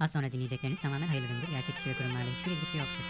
[0.00, 1.48] Az sonra dinleyecekleriniz tamamen hayırlı üründür.
[1.50, 3.04] Gerçek kişi ve kurumlarla hiçbir ilgisi yoktur.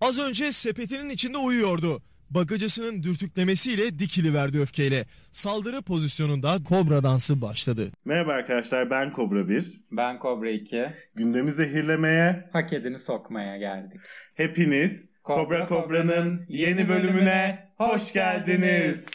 [0.00, 2.02] Az önce sepetinin içinde uyuyordu.
[2.30, 5.06] Bagacısının dürtüklemesiyle dikili verdi öfkeyle.
[5.30, 7.92] Saldırı pozisyonunda kobra dansı başladı.
[8.04, 9.66] Merhaba arkadaşlar ben Kobra 1.
[9.92, 10.86] Ben Kobra 2.
[11.14, 14.00] Gündemi zehirlemeye Hak edeni sokmaya geldik.
[14.34, 19.06] hepiniz Kobra Kobra Kobra'nın Kobra'nın yeni bölümüne hoş geldiniz.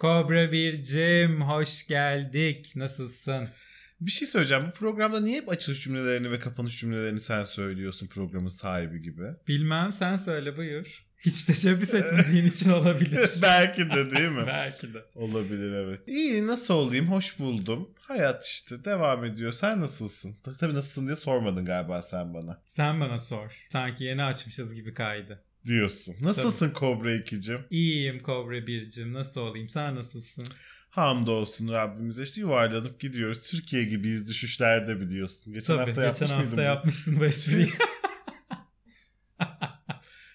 [0.00, 2.72] Kobra Bircim hoş geldik.
[2.76, 3.48] Nasılsın?
[4.00, 4.64] Bir şey söyleyeceğim.
[4.68, 9.22] Bu programda niye hep açılış cümlelerini ve kapanış cümlelerini sen söylüyorsun programın sahibi gibi?
[9.48, 11.04] Bilmem sen söyle buyur.
[11.18, 13.30] Hiç teşebbüs etmediğin için olabilir.
[13.42, 14.44] Belki de değil mi?
[14.46, 14.98] Belki de.
[15.14, 16.00] Olabilir evet.
[16.06, 17.10] İyi nasıl olayım?
[17.10, 17.90] Hoş buldum.
[17.98, 19.52] Hayat işte devam ediyor.
[19.52, 20.36] Sen nasılsın?
[20.60, 22.62] Tabii nasılsın diye sormadın galiba sen bana.
[22.66, 23.66] Sen bana sor.
[23.68, 25.44] Sanki yeni açmışız gibi kaydı.
[25.66, 26.16] Diyorsun.
[26.22, 27.60] Nasılsın Kobra 2'cim?
[27.70, 29.12] İyiyim Kobra Bircim.
[29.12, 29.68] Nasıl olayım?
[29.68, 30.46] Sen nasılsın?
[30.90, 33.42] Hamdolsun Rabbimize işte yuvarlanıp gidiyoruz.
[33.42, 35.52] Türkiye gibiyiz düşüşlerde biliyorsun.
[35.54, 37.68] Geçen Tabii hafta geçen mıydım hafta yapmıştın bu espriyi.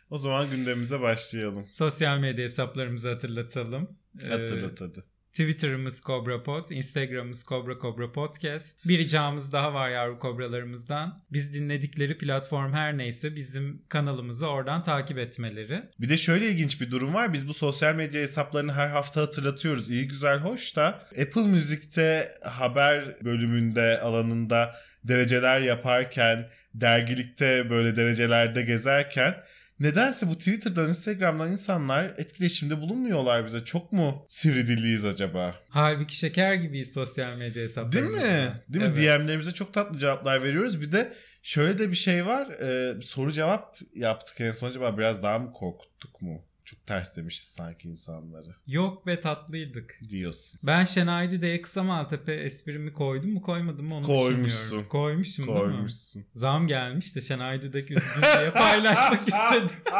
[0.09, 1.67] O zaman gündemimize başlayalım.
[1.71, 3.97] Sosyal medya hesaplarımızı hatırlatalım.
[4.21, 5.03] Ee, Hatırlat hadi.
[5.35, 8.87] Twitter'ımız Cobra Pod, Instagram'ımız Cobra Cobra Podcast.
[8.87, 11.23] Bir ricamız daha var yavru kobralarımızdan.
[11.31, 15.83] Biz dinledikleri platform her neyse bizim kanalımızı oradan takip etmeleri.
[15.99, 17.33] Bir de şöyle ilginç bir durum var.
[17.33, 19.89] Biz bu sosyal medya hesaplarını her hafta hatırlatıyoruz.
[19.89, 20.85] İyi güzel hoş da
[21.21, 29.35] Apple Müzik'te haber bölümünde alanında dereceler yaparken, dergilikte böyle derecelerde gezerken
[29.79, 33.65] nedense bu Twitter'dan, Instagram'dan insanlar etkileşimde bulunmuyorlar bize.
[33.65, 35.55] Çok mu sivri dilliyiz acaba?
[35.69, 38.25] Halbuki şeker gibiyiz sosyal medya Değil hesaplarımızda.
[38.27, 38.53] mi?
[38.69, 38.93] Değil mi?
[38.97, 39.19] Evet.
[39.19, 40.81] DM'lerimize çok tatlı cevaplar veriyoruz.
[40.81, 42.47] Bir de şöyle de bir şey var.
[42.49, 46.45] Ee, soru cevap yaptık en son acaba biraz daha mı korkuttuk mu?
[46.65, 49.99] Çok ters demişiz sanki insanları Yok be tatlıydık.
[50.09, 50.59] diyorsun.
[50.63, 54.83] Ben Şenay Düdey'e kısa Maltepe esprimi koydum mu koymadım mı onu Koymuşsun.
[54.83, 55.63] Koymuşum değil mi?
[55.63, 56.25] Koymuşsun.
[56.33, 59.69] Zam gelmiş de Şenay Düdek üzgün diye paylaşmak istedim.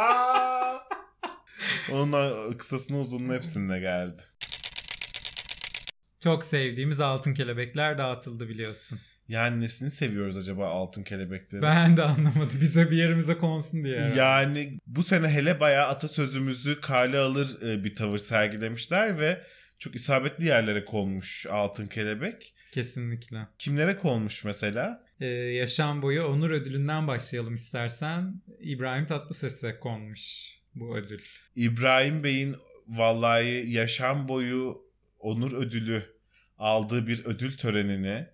[1.91, 4.21] Onun kısasını uzunun hepsinde geldi.
[6.23, 8.99] Çok sevdiğimiz altın kelebekler dağıtıldı biliyorsun.
[9.27, 11.61] Yani nesini seviyoruz acaba altın kelebekleri?
[11.61, 12.61] Ben de anlamadım.
[12.61, 13.99] Bize bir yerimize konsun diye.
[13.99, 14.19] herhalde.
[14.19, 19.41] Yani bu sene hele bayağı atasözümüzü kale alır e, bir tavır sergilemişler ve
[19.79, 22.53] çok isabetli yerlere konmuş altın kelebek.
[22.71, 23.47] Kesinlikle.
[23.59, 25.05] Kimlere konmuş mesela?
[25.19, 28.41] Ee, yaşam boyu onur ödülünden başlayalım istersen.
[28.59, 31.21] İbrahim Tatlıses'e konmuş bu ödül.
[31.55, 32.55] İbrahim Bey'in
[32.87, 34.81] vallahi yaşam boyu
[35.19, 36.15] onur ödülü
[36.57, 38.27] aldığı bir ödül törenini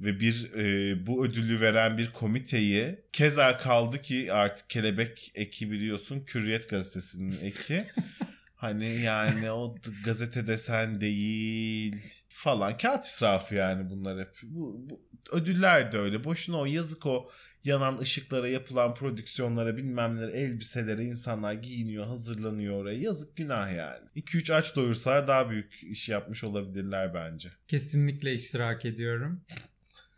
[0.00, 6.20] ve bir e, bu ödülü veren bir komiteyi keza kaldı ki artık kelebek eki biliyorsun
[6.20, 7.86] Kürriyet gazetesinin eki.
[8.54, 11.96] hani yani o gazete desen değil
[12.28, 14.36] falan kağıt israfı yani bunlar hep.
[14.42, 15.00] Bu, bu
[15.32, 16.24] ödüller de öyle.
[16.24, 17.30] Boşuna o yazık o
[17.64, 24.08] yanan ışıklara yapılan prodüksiyonlara bilmem neler elbiselere insanlar giyiniyor hazırlanıyor oraya yazık günah yani.
[24.16, 27.48] 2-3 aç doyursalar daha büyük iş yapmış olabilirler bence.
[27.68, 29.44] Kesinlikle iştirak ediyorum.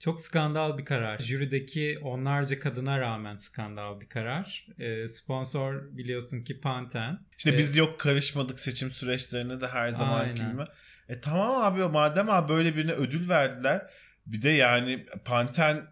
[0.04, 1.18] Çok skandal bir karar.
[1.18, 4.66] Jürideki onlarca kadına rağmen skandal bir karar.
[4.78, 7.18] Ee, sponsor biliyorsun ki Panten.
[7.38, 10.62] İşte Ee, biz yok karışmadık seçim süreçlerine de her zaman gibi.
[11.08, 13.82] E tamam abi madem abi böyle birine ödül verdiler.
[14.26, 15.86] Bir de yani Panten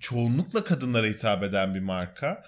[0.00, 2.44] çoğunlukla kadınlara hitap eden bir marka.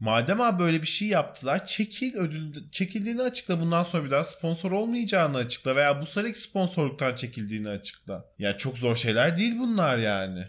[0.00, 4.72] Madem abi böyle bir şey yaptılar çekil ödül çekildiğini açıkla bundan sonra bir daha sponsor
[4.72, 8.24] olmayacağını açıkla veya bu sene sponsorluktan çekildiğini açıkla.
[8.38, 10.44] Ya çok zor şeyler değil bunlar yani.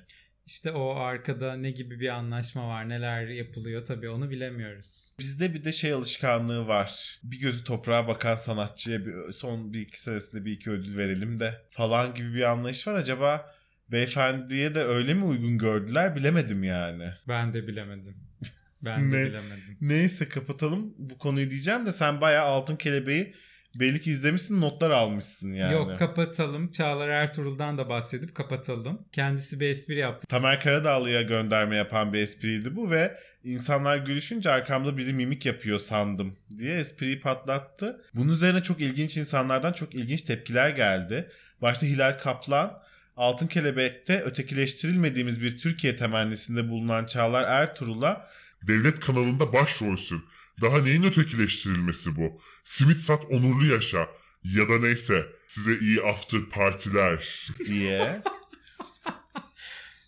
[0.45, 5.11] İşte o arkada ne gibi bir anlaşma var, neler yapılıyor tabii onu bilemiyoruz.
[5.19, 7.19] Bizde bir de şey alışkanlığı var.
[7.23, 11.61] Bir gözü toprağa bakan sanatçıya bir, son bir iki senesinde bir iki ödül verelim de
[11.71, 12.93] falan gibi bir anlayış var.
[12.93, 13.55] Acaba
[13.91, 17.09] beyefendiye de öyle mi uygun gördüler bilemedim yani.
[17.27, 18.15] Ben de bilemedim.
[18.85, 19.25] Ben de Ne?
[19.25, 19.77] bilemedim.
[19.81, 23.33] Neyse kapatalım bu konuyu diyeceğim de sen bayağı Altın Kelebeği
[23.79, 25.73] belli ki izlemişsin notlar almışsın yani.
[25.73, 26.71] Yok kapatalım.
[26.71, 29.05] Çağlar Ertuğrul'dan da bahsedip kapatalım.
[29.11, 30.27] Kendisi bir espri yaptı.
[30.27, 36.37] Tamer Karadağlı'ya gönderme yapan bir espriydi bu ve insanlar gülüşünce arkamda biri mimik yapıyor sandım
[36.57, 38.01] diye espriyi patlattı.
[38.13, 41.29] Bunun üzerine çok ilginç insanlardan çok ilginç tepkiler geldi.
[41.61, 42.81] Başta Hilal Kaplan
[43.17, 48.27] Altın Kelebek'te ötekileştirilmediğimiz bir Türkiye temennisinde bulunan Çağlar Ertuğrul'a
[48.67, 50.23] Devlet kanalında başrolsün.
[50.61, 52.41] Daha neyin ötekileştirilmesi bu?
[52.63, 54.07] Simit sat onurlu yaşa.
[54.43, 57.47] Ya da neyse size iyi after partiler.
[57.67, 58.21] diye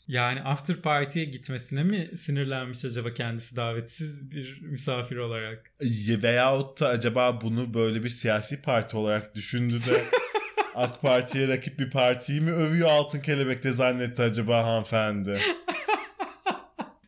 [0.08, 5.72] Yani after party'ye gitmesine mi sinirlenmiş acaba kendisi davetsiz bir misafir olarak?
[6.24, 10.06] veyahut da acaba bunu böyle bir siyasi parti olarak düşündü de
[10.76, 15.40] AK Parti'ye rakip bir partiyi mi övüyor Altın Kelebek'te zannetti acaba hanımefendi?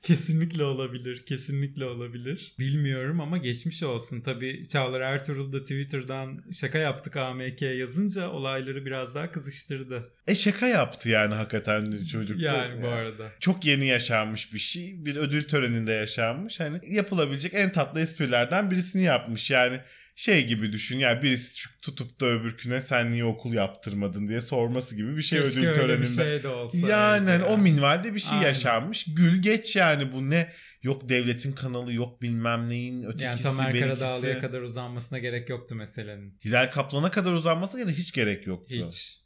[0.06, 1.25] Kesinlikle olabilir.
[1.25, 2.54] Kesinlikle olabilir.
[2.60, 4.22] Bilmiyorum ama geçmiş olsun.
[4.22, 10.12] Tabii Çağlar Ertuğrul da Twitter'dan şaka yaptık AMK yazınca olayları biraz daha kızıştırdı.
[10.28, 12.42] E şaka yaptı yani hakikaten çocuk.
[12.42, 13.31] Yani bu arada.
[13.40, 15.06] Çok yeni yaşanmış bir şey.
[15.06, 16.60] Bir ödül töreninde yaşanmış.
[16.60, 19.51] Hani yapılabilecek en tatlı esprilerden birisini yapmış.
[19.51, 19.80] Yani
[20.15, 25.17] şey gibi düşün yani birisi tutup da öbürküne sen niye okul yaptırmadın diye sorması gibi
[25.17, 26.01] bir şey Keşke ödül töreninde.
[26.01, 26.77] bir şey de olsa.
[26.77, 27.57] yani hani o ya.
[27.57, 28.47] minvalde bir şey Aynen.
[28.47, 29.06] yaşanmış.
[29.15, 30.50] Gül geç yani bu ne
[30.83, 33.79] yok devletin kanalı yok bilmem neyin ötekisi Yani Tamer.
[33.79, 36.39] Karadağlı'ya kadar uzanmasına gerek yoktu meselenin.
[36.45, 38.75] Hilal Kaplan'a kadar uzanmasına gerek hiç gerek yoktu.
[38.75, 39.17] Hiç.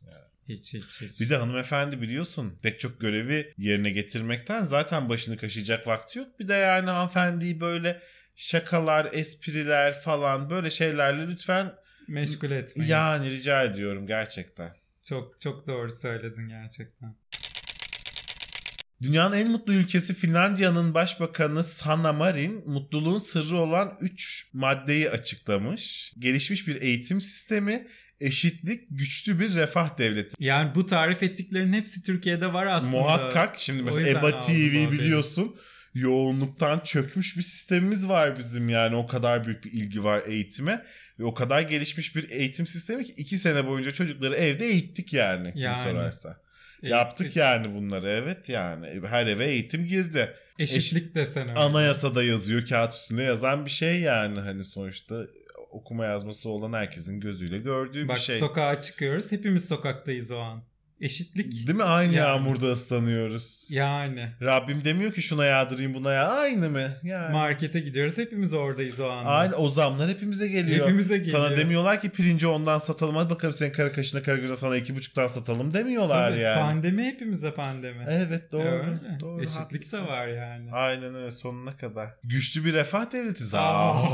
[0.49, 1.19] Hiç hiç hiç.
[1.21, 6.39] Bir de hanımefendi biliyorsun pek çok görevi yerine getirmekten zaten başını kaşıyacak vakti yok.
[6.39, 8.01] Bir de yani hanımefendiyi böyle
[8.39, 11.73] şakalar, espriler falan böyle şeylerle lütfen
[12.07, 12.91] meşgul etmeyin.
[12.91, 14.71] yani rica ediyorum gerçekten.
[15.05, 17.15] Çok çok doğru söyledin gerçekten.
[19.01, 26.13] Dünyanın en mutlu ülkesi Finlandiya'nın başbakanı Sanna Marin mutluluğun sırrı olan 3 maddeyi açıklamış.
[26.19, 27.87] Gelişmiş bir eğitim sistemi,
[28.19, 30.35] eşitlik, güçlü bir refah devleti.
[30.39, 32.91] Yani bu tarif ettiklerin hepsi Türkiye'de var aslında.
[32.91, 35.09] Muhakkak şimdi mesela EBA TV haberi.
[35.93, 40.85] Yoğunluktan çökmüş bir sistemimiz var bizim yani o kadar büyük bir ilgi var eğitime
[41.19, 45.53] ve o kadar gelişmiş bir eğitim sistemi ki iki sene boyunca çocukları evde eğittik yani
[45.53, 45.91] kim Yani.
[45.91, 46.41] sorarsa.
[46.83, 50.33] E, Yaptık yani bunları evet yani her eve eğitim girdi.
[50.59, 51.59] Eşitlik desen öyle.
[51.59, 55.25] Anayasada yazıyor kağıt üstünde yazan bir şey yani hani sonuçta
[55.71, 58.39] okuma yazması olan herkesin gözüyle gördüğü Bak bir şey.
[58.39, 59.31] sokağa çıkıyoruz.
[59.31, 60.63] Hepimiz sokaktayız o an.
[61.01, 61.67] Eşitlik.
[61.67, 61.83] Değil mi?
[61.83, 62.27] Aynı Yani.
[62.27, 63.65] yağmurda ıslanıyoruz.
[63.69, 64.29] Yani.
[64.41, 66.27] Rabbim demiyor ki şuna yağdırayım buna ya.
[66.27, 66.87] Aynı mı?
[67.03, 67.33] Yani.
[67.33, 68.17] Markete gidiyoruz.
[68.17, 69.29] Hepimiz oradayız o anda.
[69.29, 70.85] Aynı o zamlar hepimize geliyor.
[70.85, 71.37] Hepimize geliyor.
[71.37, 73.15] Sana demiyorlar ki pirinci ondan satalım.
[73.15, 76.61] Hadi bakalım senin kara kaşına kara göze sana iki buçuktan satalım demiyorlar Tabii, yani.
[76.61, 78.05] Pandemi hepimize pandemi.
[78.09, 78.63] Evet doğru.
[78.63, 79.19] Öyle.
[79.19, 79.97] doğru Eşitlik haklısın.
[79.97, 80.71] de var yani.
[80.71, 82.09] Aynen öyle sonuna kadar.
[82.23, 84.09] Güçlü bir refah devleti zaten.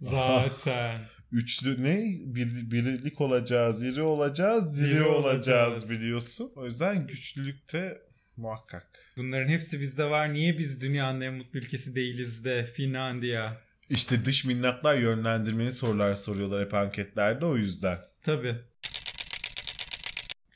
[0.00, 0.98] Zaten.
[1.32, 2.04] Üçlü ne?
[2.34, 5.72] Bir, birlik olacağız, iri olacağız, diri Diri olacağız.
[5.72, 5.90] olacağız.
[5.90, 6.52] biliyorsun.
[6.56, 7.98] O yüzden güçlülükte
[8.36, 8.86] muhakkak.
[9.16, 10.32] Bunların hepsi bizde var.
[10.32, 13.60] Niye biz dünyanın en mutlu ülkesi değiliz de Finlandiya?
[13.90, 17.98] İşte dış minnaklar yönlendirmeli sorular soruyorlar hep anketlerde o yüzden.
[18.22, 18.56] Tabii.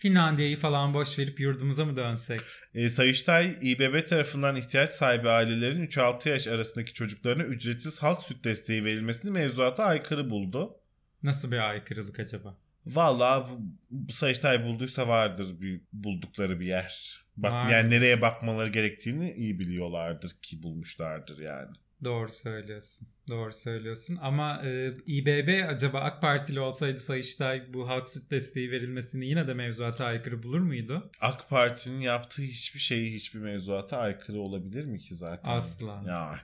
[0.03, 2.41] Finlandiya'yı falan boş verip yurdumuza mı dönsek?
[2.75, 8.85] E, Sayıştay İBB tarafından ihtiyaç sahibi ailelerin 3-6 yaş arasındaki çocuklarına ücretsiz halk süt desteği
[8.85, 10.77] verilmesini mevzuata aykırı buldu.
[11.23, 12.57] Nasıl bir aykırılık acaba?
[12.87, 13.49] Valla
[13.91, 17.23] bu, Sayıştay bulduysa vardır bir buldukları bir yer.
[17.37, 17.71] Bak Var.
[17.71, 21.77] yani nereye bakmaları gerektiğini iyi biliyorlardır ki bulmuşlardır yani.
[22.05, 23.09] Doğru söylüyorsun.
[23.29, 24.19] Doğru söylüyorsun.
[24.23, 29.55] Ama e, İBB acaba AK Partili olsaydı Sayıştay bu halk süt desteği verilmesini yine de
[29.55, 31.11] mevzuata aykırı bulur muydu?
[31.21, 35.51] AK Parti'nin yaptığı hiçbir şeyi hiçbir mevzuata aykırı olabilir mi ki zaten?
[35.51, 36.05] Asla.
[36.07, 36.41] Ya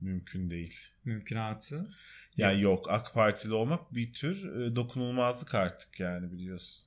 [0.00, 0.74] mümkün değil.
[1.04, 1.88] Mümkünatı.
[2.36, 6.84] Yani yok AK Partili olmak bir tür e, dokunulmazlık artık yani biliyorsun.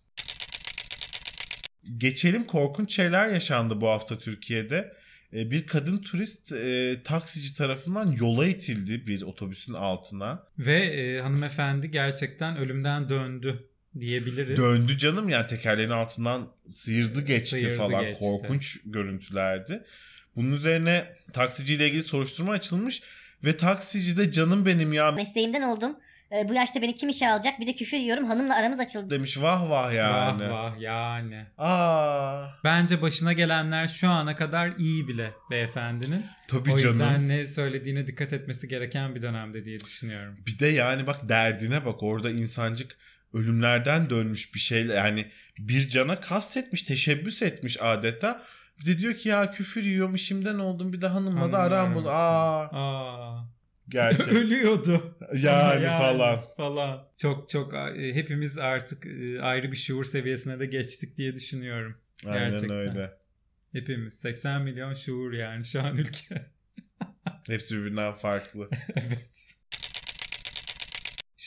[1.98, 4.98] Geçelim korkunç şeyler yaşandı bu hafta Türkiye'de.
[5.34, 10.44] E, bir kadın turist e, taksici tarafından yola itildi bir otobüsün altına.
[10.60, 13.68] Ve e, hanımefendi gerçekten ölümden döndü
[14.00, 14.58] diyebiliriz.
[14.58, 18.20] Döndü canım yani tekerleğin altından sıyırdı geçti Sıyırdı falan geçti.
[18.20, 19.84] korkunç görüntülerdi.
[20.36, 23.02] Bunun üzerine taksiciyle ilgili soruşturma açılmış
[23.44, 25.98] ve taksici de canım benim ya Mesleğimden oldum.
[26.32, 27.60] Ee, bu yaşta beni kim işe alacak?
[27.60, 28.26] Bir de küfür yiyorum.
[28.26, 29.10] Hanımla aramız açıldı.
[29.10, 30.44] demiş vah vah yani.
[30.44, 31.46] Vah vah yani.
[31.58, 36.26] Aa Bence başına gelenler şu ana kadar iyi bile beyefendinin.
[36.48, 36.94] tabii o canım.
[37.00, 40.38] yüzden ne söylediğine dikkat etmesi gereken bir dönemde diye düşünüyorum.
[40.48, 42.98] Bir de yani bak derdine bak orada insancık
[43.34, 45.26] ölümlerden dönmüş bir şey yani
[45.60, 48.42] bir cana kastetmiş teşebbüs etmiş adeta.
[48.80, 52.10] Bir de diyor ki ya küfür yiyorum işimden oldum bir de hanımla da aram açıldı.
[52.10, 53.57] Aa Aa.
[53.90, 54.28] Gerçek.
[54.34, 55.18] Ölüyordu.
[55.34, 56.44] yani, Ama falan.
[56.58, 57.08] Falan.
[57.18, 61.98] Çok çok e, hepimiz artık e, ayrı bir şuur seviyesine de geçtik diye düşünüyorum.
[62.26, 62.78] Aynen Gerçekten.
[62.78, 63.12] öyle.
[63.72, 66.46] Hepimiz 80 milyon şuur yani şu an ülke.
[67.48, 68.70] Hepsi birbirinden farklı.
[68.96, 69.30] evet.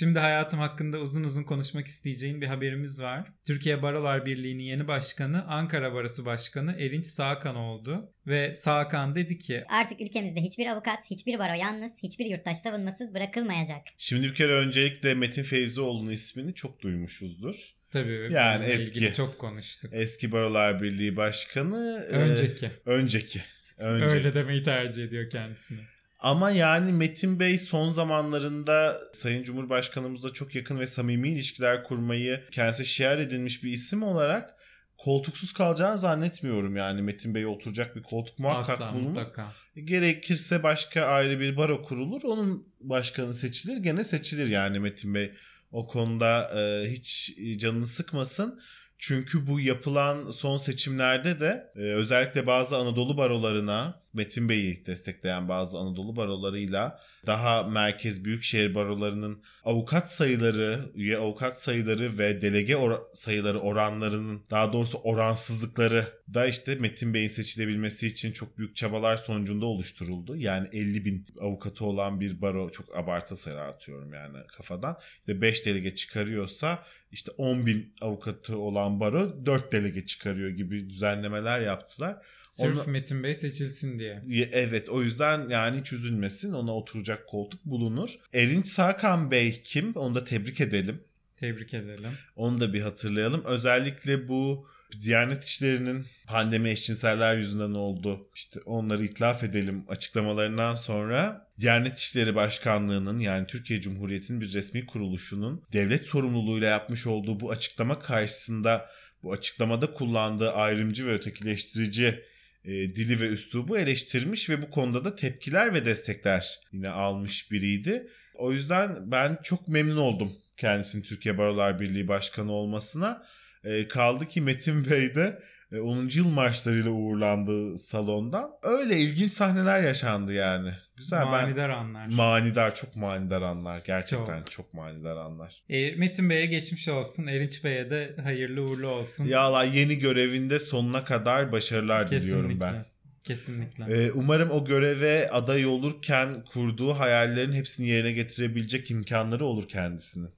[0.01, 3.29] Şimdi hayatım hakkında uzun uzun konuşmak isteyeceğin bir haberimiz var.
[3.47, 8.13] Türkiye Barolar Birliği'nin yeni başkanı Ankara Barosu Başkanı Erinç Sağkan oldu.
[8.27, 13.83] Ve Sağkan dedi ki Artık ülkemizde hiçbir avukat, hiçbir baro yalnız, hiçbir yurttaş savunmasız bırakılmayacak.
[13.99, 17.75] Şimdi bir kere öncelikle Metin Feyzioğlu'nun ismini çok duymuşuzdur.
[17.91, 19.15] tabii Yani eski.
[19.17, 19.91] çok konuştuk.
[19.95, 22.07] Eski Barolar Birliği Başkanı.
[22.11, 22.71] e, Önceki.
[22.87, 23.41] önceki.
[23.79, 24.15] Önceki.
[24.15, 25.81] Öyle demeyi tercih ediyor kendisine.
[26.21, 32.87] Ama yani Metin Bey son zamanlarında Sayın Cumhurbaşkanımızla çok yakın ve samimi ilişkiler kurmayı kendisi
[32.87, 34.55] şiar edilmiş bir isim olarak
[34.99, 39.09] koltuksuz kalacağını zannetmiyorum yani Metin Bey oturacak bir koltuk muhakkak Asla bulunur.
[39.09, 39.53] mutlaka.
[39.85, 42.23] Gerekirse başka ayrı bir baro kurulur.
[42.25, 43.77] Onun başkanı seçilir.
[43.77, 45.33] Gene seçilir yani Metin Bey.
[45.73, 48.61] O konuda e, hiç canını sıkmasın.
[48.99, 55.79] Çünkü bu yapılan son seçimlerde de e, özellikle bazı Anadolu barolarına Metin Bey'i destekleyen bazı
[55.79, 63.61] Anadolu barolarıyla daha merkez büyükşehir barolarının avukat sayıları, üye avukat sayıları ve delege or- sayıları
[63.61, 70.37] oranlarının daha doğrusu oransızlıkları da işte Metin Bey'in seçilebilmesi için çok büyük çabalar sonucunda oluşturuldu.
[70.37, 74.97] Yani 50 bin avukatı olan bir baro çok abartı sayılar atıyorum yani kafadan.
[75.21, 81.61] İşte 5 delege çıkarıyorsa işte 10 bin avukatı olan baro 4 delege çıkarıyor gibi düzenlemeler
[81.61, 82.17] yaptılar.
[82.51, 84.23] Sırf Onu- Metin Bey seçilsin diye.
[84.27, 88.11] Ye- Evet o yüzden yani hiç üzülmesin ona oturacak koltuk bulunur.
[88.35, 89.93] Erinç Sakan Bey kim?
[89.93, 91.01] Onu da tebrik edelim.
[91.37, 92.11] Tebrik edelim.
[92.37, 93.45] Onu da bir hatırlayalım.
[93.45, 94.69] Özellikle bu
[95.03, 98.29] Diyanet işlerinin pandemi eşcinseller yüzünden oldu.
[98.35, 105.63] İşte onları itlaf edelim açıklamalarından sonra Diyanet İşleri Başkanlığı'nın yani Türkiye Cumhuriyeti'nin bir resmi kuruluşunun
[105.73, 108.87] devlet sorumluluğuyla yapmış olduğu bu açıklama karşısında
[109.23, 112.21] bu açıklamada kullandığı ayrımcı ve ötekileştirici
[112.65, 118.09] e, dili ve üslubu eleştirmiş ve bu konuda da tepkiler ve destekler yine almış biriydi.
[118.35, 123.27] O yüzden ben çok memnun oldum kendisinin Türkiye Barolar Birliği Başkanı olmasına.
[123.65, 126.09] E, kaldı ki Metin Bey de 10.
[126.15, 128.51] yıl marşlarıyla uğurlandı salondan.
[128.63, 130.73] Öyle ilginç sahneler yaşandı yani.
[130.97, 132.07] Güzel ben Manidar anlar.
[132.07, 133.83] manidar çok manidar anlar.
[133.87, 135.63] Gerçekten çok, manidar anlar.
[135.69, 137.27] E, Metin Bey'e geçmiş olsun.
[137.27, 139.25] Erinç Bey'e de hayırlı uğurlu olsun.
[139.25, 142.67] Ya Allah yeni görevinde sonuna kadar başarılar diliyorum Kesinlikle.
[142.67, 142.85] ben.
[143.25, 143.85] Kesinlikle.
[143.85, 150.31] Ee, umarım o göreve aday olurken kurduğu hayallerin hepsini yerine getirebilecek imkanları olur kendisinin.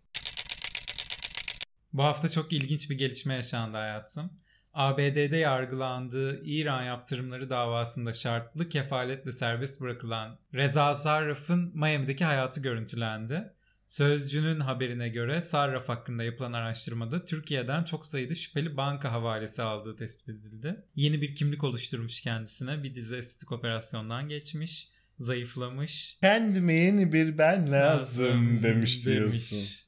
[1.92, 4.30] Bu hafta çok ilginç bir gelişme yaşandı hayatım.
[4.75, 13.52] ABD'de yargılandığı İran yaptırımları davasında şartlı kefaletle serbest bırakılan Reza Sarraf'ın Miami'deki hayatı görüntülendi.
[13.87, 20.29] Sözcünün haberine göre Sarraf hakkında yapılan araştırmada Türkiye'den çok sayıda şüpheli banka havalesi aldığı tespit
[20.29, 20.85] edildi.
[20.95, 22.83] Yeni bir kimlik oluşturmuş kendisine.
[22.83, 24.88] Bir dizi estetik operasyondan geçmiş.
[25.19, 26.19] Zayıflamış.
[26.21, 29.81] Kendime yeni bir ben lazım, demiş diyorsun.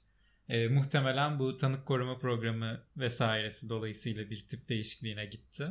[0.48, 5.66] E, muhtemelen bu tanık koruma programı vesairesi dolayısıyla bir tip değişikliğine gitti.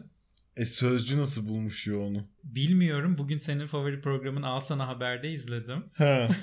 [0.57, 2.27] E sözcü nasıl bulmuş ya onu?
[2.43, 3.17] Bilmiyorum.
[3.17, 5.85] Bugün senin favori programın Al Sana Haber'de izledim.
[5.93, 6.29] Ha.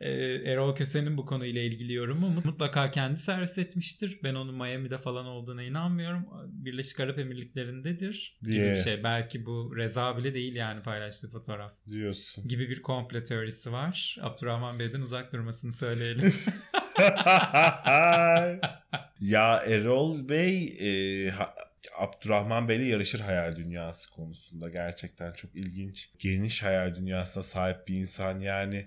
[0.00, 0.10] E,
[0.44, 4.18] Erol Köse'nin bu konuyla ilgili yorumu mutlaka kendi servis etmiştir.
[4.22, 6.26] Ben onun Miami'de falan olduğuna inanmıyorum.
[6.46, 9.04] Birleşik Arap Emirlikleri'ndedir gibi bir şey.
[9.04, 11.72] Belki bu Reza bile değil yani paylaştığı fotoğraf.
[11.86, 12.48] diyorsun.
[12.48, 14.16] Gibi bir komple teorisi var.
[14.20, 16.32] Abdurrahman Bey'den uzak durmasını söyleyelim.
[19.20, 20.76] ya Erol Bey
[21.26, 21.54] e, ha-
[21.98, 24.68] Abdurrahman Bey'le yarışır hayal dünyası konusunda.
[24.70, 26.10] Gerçekten çok ilginç.
[26.18, 28.40] Geniş hayal dünyasına sahip bir insan.
[28.40, 28.86] Yani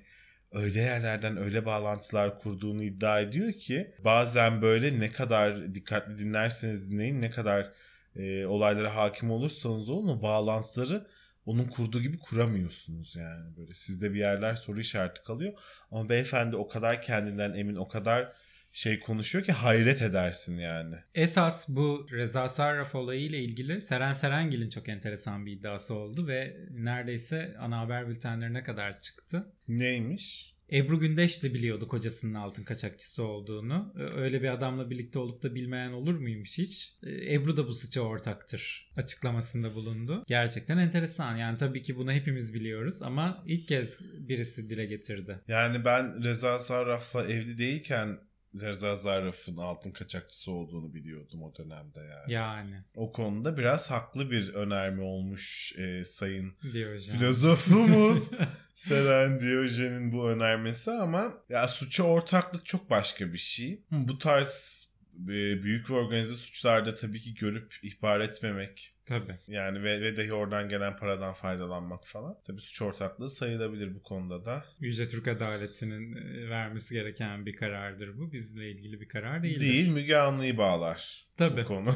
[0.51, 7.21] öyle yerlerden öyle bağlantılar kurduğunu iddia ediyor ki bazen böyle ne kadar dikkatli dinlerseniz dinleyin
[7.21, 7.71] ne kadar
[8.15, 11.07] e, olaylara hakim olursanız olun bağlantıları
[11.49, 15.53] onun kurduğu gibi kuramıyorsunuz yani böyle sizde bir yerler soru işareti kalıyor
[15.91, 18.33] ama beyefendi o kadar kendinden emin o kadar
[18.71, 20.95] şey konuşuyor ki hayret edersin yani.
[21.15, 26.57] Esas bu Reza Sarraf olayı ile ilgili Seren Serengil'in çok enteresan bir iddiası oldu ve
[26.71, 29.53] neredeyse ana haber bültenlerine kadar çıktı.
[29.67, 30.55] Neymiş?
[30.73, 33.93] Ebru Gündeş de biliyordu kocasının altın kaçakçısı olduğunu.
[34.15, 36.93] Öyle bir adamla birlikte olup da bilmeyen olur muymuş hiç?
[37.03, 40.23] E, Ebru da bu suça ortaktır açıklamasında bulundu.
[40.27, 41.37] Gerçekten enteresan.
[41.37, 45.39] Yani tabii ki bunu hepimiz biliyoruz ama ilk kez birisi dile getirdi.
[45.47, 48.19] Yani ben Reza Zarraf'la evli değilken
[48.61, 52.33] Reza Zarraf'ın altın kaçakçısı olduğunu biliyordum o dönemde yani.
[52.33, 57.17] Yani O konuda biraz haklı bir önerme olmuş e, sayın Diyojen.
[57.17, 58.29] filozofumuz
[58.75, 63.83] Seren Diyojen'in bu önermesi ama ya suça ortaklık çok başka bir şey.
[63.91, 64.78] Bu tarz
[65.27, 69.35] büyük ve organize suçlarda tabii ki görüp ihbar etmemek Tabii.
[69.47, 72.37] yani ve, ve dahi oradan gelen paradan faydalanmak falan.
[72.47, 74.65] Tabii suç ortaklığı sayılabilir bu konuda da.
[74.79, 78.31] Yüce Türk Adaleti'nin e, vermesi gereken bir karardır bu.
[78.31, 79.59] Bizle ilgili bir karar değildir.
[79.59, 81.61] Değil Müge Anlı'yı bağlar Tabii.
[81.61, 81.95] bu konu.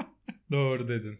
[0.50, 1.18] Doğru dedin.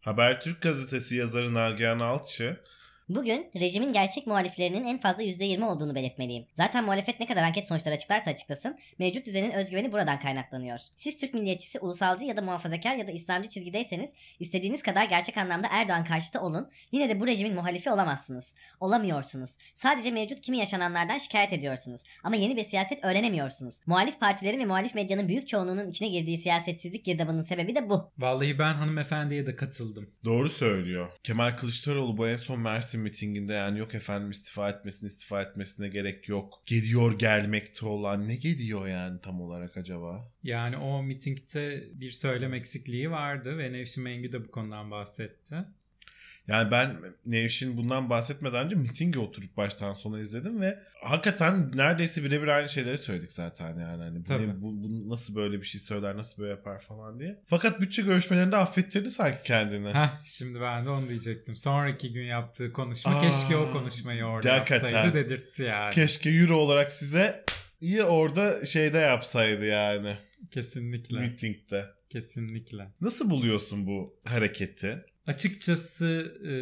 [0.00, 2.60] Habertürk gazetesi yazarı Nagihan Alçı
[3.08, 6.44] Bugün rejimin gerçek muhaliflerinin en fazla %20 olduğunu belirtmeliyim.
[6.54, 10.78] Zaten muhalefet ne kadar anket sonuçları açıklarsa açıklasın, mevcut düzenin özgüveni buradan kaynaklanıyor.
[10.96, 14.10] Siz Türk milliyetçisi, ulusalcı ya da muhafazakar ya da İslamcı çizgideyseniz
[14.40, 18.54] istediğiniz kadar gerçek anlamda Erdoğan karşıtı olun, yine de bu rejimin muhalifi olamazsınız.
[18.80, 19.50] Olamıyorsunuz.
[19.74, 22.00] Sadece mevcut kimi yaşananlardan şikayet ediyorsunuz.
[22.24, 23.74] Ama yeni bir siyaset öğrenemiyorsunuz.
[23.86, 28.10] Muhalif partilerin ve muhalif medyanın büyük çoğunluğunun içine girdiği siyasetsizlik girdabının sebebi de bu.
[28.18, 30.10] Vallahi ben hanımefendiye de katıldım.
[30.24, 31.12] Doğru söylüyor.
[31.22, 36.28] Kemal Kılıçdaroğlu bu en son Mersin mitinginde yani yok efendim istifa etmesine istifa etmesine gerek
[36.28, 36.62] yok.
[36.66, 40.32] Geliyor gelmekte olan ne geliyor yani tam olarak acaba?
[40.42, 45.56] Yani o mitingde bir söylem eksikliği vardı ve Nevşin Mengü de bu konudan bahsetti.
[46.48, 52.48] Yani ben Nevşin bundan bahsetmeden önce mitinge oturup baştan sona izledim ve hakikaten neredeyse birebir
[52.48, 54.02] aynı şeyleri söyledik zaten yani.
[54.02, 57.40] Hani bu, ne- bu, bu nasıl böyle bir şey söyler, nasıl böyle yapar falan diye.
[57.46, 59.88] Fakat bütçe görüşmelerinde affettirdi sanki kendini.
[59.88, 61.56] Heh, şimdi ben de onu diyecektim.
[61.56, 64.90] Sonraki gün yaptığı konuşma Aa, keşke o konuşmayı orada hakikaten.
[64.90, 65.94] yapsaydı dedirtti yani.
[65.94, 67.44] Keşke euro olarak size
[67.80, 70.16] iyi orada şeyde yapsaydı yani
[70.50, 71.20] Kesinlikle.
[71.20, 71.86] mitingde.
[72.10, 72.88] Kesinlikle.
[73.00, 75.04] Nasıl buluyorsun bu hareketi?
[75.28, 76.52] Açıkçası e,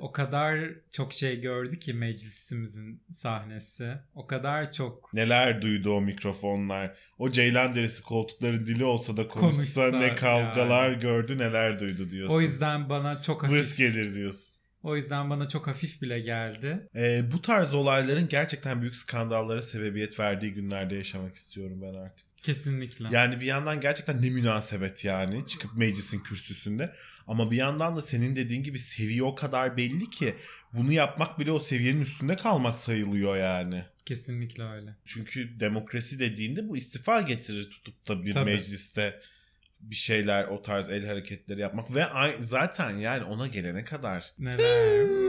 [0.00, 0.58] o kadar
[0.92, 3.92] çok şey gördü ki meclisimizin sahnesi.
[4.14, 6.96] O kadar çok Neler duydu o mikrofonlar?
[7.18, 11.00] O ceylan derisi koltukların dili olsa da konuşsa, Konuşsa ne kavgalar yani.
[11.00, 12.34] gördü neler duydu diyorsun.
[12.36, 14.54] o yüzden bana çok hafif Vırs gelir diyorsun.
[14.82, 16.88] o yüzden bana çok hafif bile geldi.
[16.96, 22.26] Ee, bu tarz olayların gerçekten büyük skandallara sebebiyet verdiği günlerde yaşamak istiyorum ben artık.
[22.42, 23.08] Kesinlikle.
[23.10, 26.92] Yani bir yandan gerçekten ne münasebet yani çıkıp meclisin kürsüsünde.
[27.30, 30.34] Ama bir yandan da senin dediğin gibi seviye o kadar belli ki
[30.72, 33.84] bunu yapmak bile o seviyenin üstünde kalmak sayılıyor yani.
[34.06, 34.96] Kesinlikle öyle.
[35.04, 38.50] Çünkü demokrasi dediğinde bu istifa getirir tutup da bir Tabii.
[38.50, 39.20] mecliste
[39.80, 42.04] bir şeyler o tarz el hareketleri yapmak ve
[42.40, 45.19] zaten yani ona gelene kadar Neler?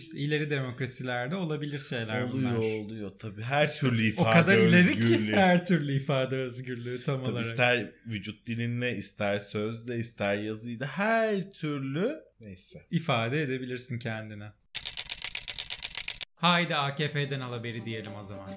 [0.00, 2.56] İşte ileri demokrasilerde olabilir şeyler oluyor bunlar.
[2.56, 5.26] oluyor tabii her türlü O ifade kadar ileri özgürlüğü.
[5.30, 7.46] ki her türlü ifade özgürlüğü tam Tabii olarak.
[7.46, 12.86] ister vücut dilinle, ister sözle, ister yazıyla her türlü neyse.
[12.90, 14.52] ifade edebilirsin kendine.
[16.36, 18.48] Haydi AKP'den al haberi diyelim o zaman.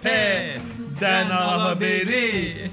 [0.00, 2.70] AKP'den al haberi.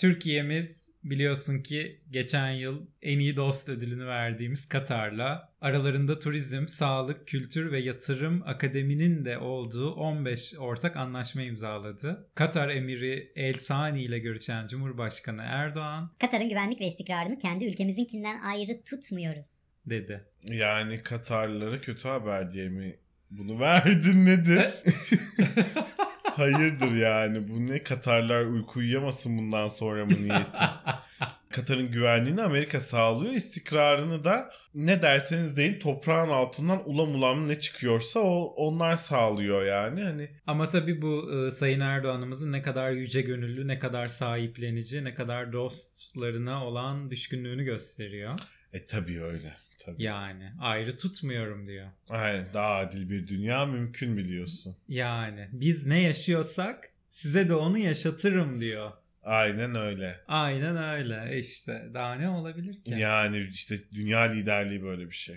[0.00, 7.72] Türkiye'miz biliyorsun ki geçen yıl en iyi dost ödülünü verdiğimiz Katar'la aralarında turizm, sağlık, kültür
[7.72, 12.28] ve yatırım akademinin de olduğu 15 ortak anlaşma imzaladı.
[12.34, 18.82] Katar emiri El Sani ile görüşen Cumhurbaşkanı Erdoğan Katar'ın güvenlik ve istikrarını kendi ülkemizin ayrı
[18.84, 19.50] tutmuyoruz.
[19.86, 20.24] dedi.
[20.44, 22.96] Yani Katarlılara kötü haber diye mi
[23.30, 24.66] bunu verdin nedir?
[26.36, 30.58] Hayırdır yani bu ne Katarlar uyku uyuyamasın bundan sonra mı niyeti?
[31.50, 33.32] Katar'ın güvenliğini Amerika sağlıyor.
[33.32, 40.02] istikrarını da ne derseniz deyin toprağın altından ulam ulam ne çıkıyorsa o onlar sağlıyor yani.
[40.02, 45.14] Hani Ama tabii bu e, Sayın Erdoğan'ımızın ne kadar yüce gönüllü, ne kadar sahiplenici, ne
[45.14, 48.38] kadar dostlarına olan düşkünlüğünü gösteriyor.
[48.72, 49.56] e tabii öyle.
[49.84, 50.02] Tabii.
[50.02, 51.86] Yani ayrı tutmuyorum diyor.
[52.08, 54.76] Aynen daha adil bir dünya mümkün biliyorsun.
[54.88, 58.92] Yani biz ne yaşıyorsak size de onu yaşatırım diyor.
[59.22, 60.20] Aynen öyle.
[60.28, 62.90] Aynen öyle E işte daha ne olabilir ki?
[62.90, 65.36] Yani işte dünya liderliği böyle bir şey.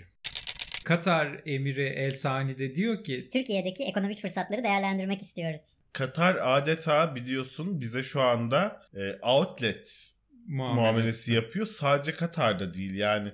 [0.84, 5.60] Katar emiri El Sani de diyor ki Türkiye'deki ekonomik fırsatları değerlendirmek istiyoruz.
[5.92, 10.12] Katar adeta biliyorsun bize şu anda e, outlet
[10.46, 10.80] muamelesi.
[10.80, 11.66] muamelesi yapıyor.
[11.66, 13.32] Sadece Katar'da değil yani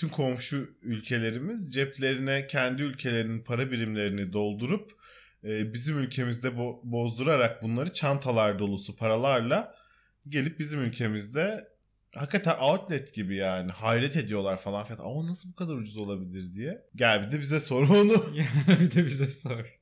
[0.00, 4.92] bütün komşu ülkelerimiz ceplerine kendi ülkelerinin para birimlerini doldurup
[5.44, 9.74] e, bizim ülkemizde bo- bozdurarak bunları çantalar dolusu paralarla
[10.28, 11.68] gelip bizim ülkemizde
[12.14, 14.98] hakikaten outlet gibi yani hayret ediyorlar falan filan.
[14.98, 16.82] Aa nasıl bu kadar ucuz olabilir diye.
[16.94, 18.34] Gel bir de bize sor onu.
[18.80, 19.78] bir de bize sor.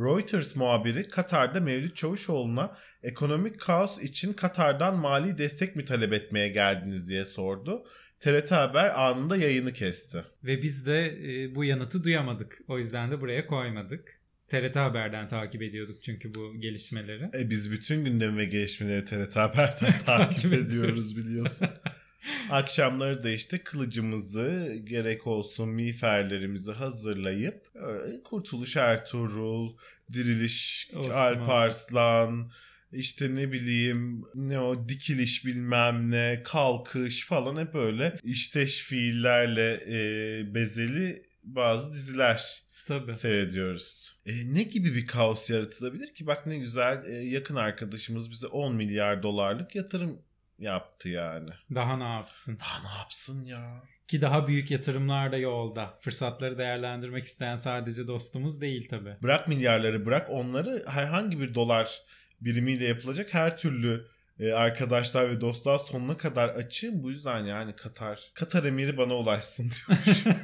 [0.00, 7.08] Reuters muhabiri Katar'da Mevlüt Çavuşoğlu'na ekonomik kaos için Katar'dan mali destek mi talep etmeye geldiniz
[7.08, 7.84] diye sordu.
[8.20, 10.24] TRT Haber anında yayını kesti.
[10.44, 12.58] Ve biz de e, bu yanıtı duyamadık.
[12.68, 14.20] O yüzden de buraya koymadık.
[14.48, 17.30] TRT Haber'den takip ediyorduk çünkü bu gelişmeleri.
[17.34, 21.68] E biz bütün gündemi ve gelişmeleri TRT Haber'den takip ediyoruz biliyorsun.
[22.50, 29.76] Akşamları da işte kılıcımızı gerek olsun miğferlerimizi hazırlayıp e, Kurtuluş Ertuğrul,
[30.12, 31.10] Diriliş Osman.
[31.10, 32.50] Alp Arslan,
[32.92, 40.54] işte ne bileyim ne o dikiliş bilmem ne kalkış falan hep böyle işteş fiillerle e,
[40.54, 43.14] bezeli bazı diziler Tabii.
[43.14, 44.16] seyrediyoruz.
[44.26, 46.26] E, ne gibi bir kaos yaratılabilir ki?
[46.26, 50.22] Bak ne güzel e, yakın arkadaşımız bize 10 milyar dolarlık yatırım
[50.58, 51.50] yaptı yani.
[51.74, 52.58] Daha ne yapsın?
[52.60, 53.82] Daha ne yapsın ya?
[54.08, 55.98] Ki daha büyük yatırımlar da yolda.
[56.00, 59.16] Fırsatları değerlendirmek isteyen sadece dostumuz değil tabi.
[59.22, 62.02] Bırak milyarları bırak onları herhangi bir dolar
[62.40, 64.06] birimiyle yapılacak her türlü
[64.40, 67.02] e, arkadaşlar ve dostlar sonuna kadar açığım.
[67.02, 68.20] Bu yüzden yani Katar.
[68.34, 70.24] Katar emiri bana ulaşsın diyormuş.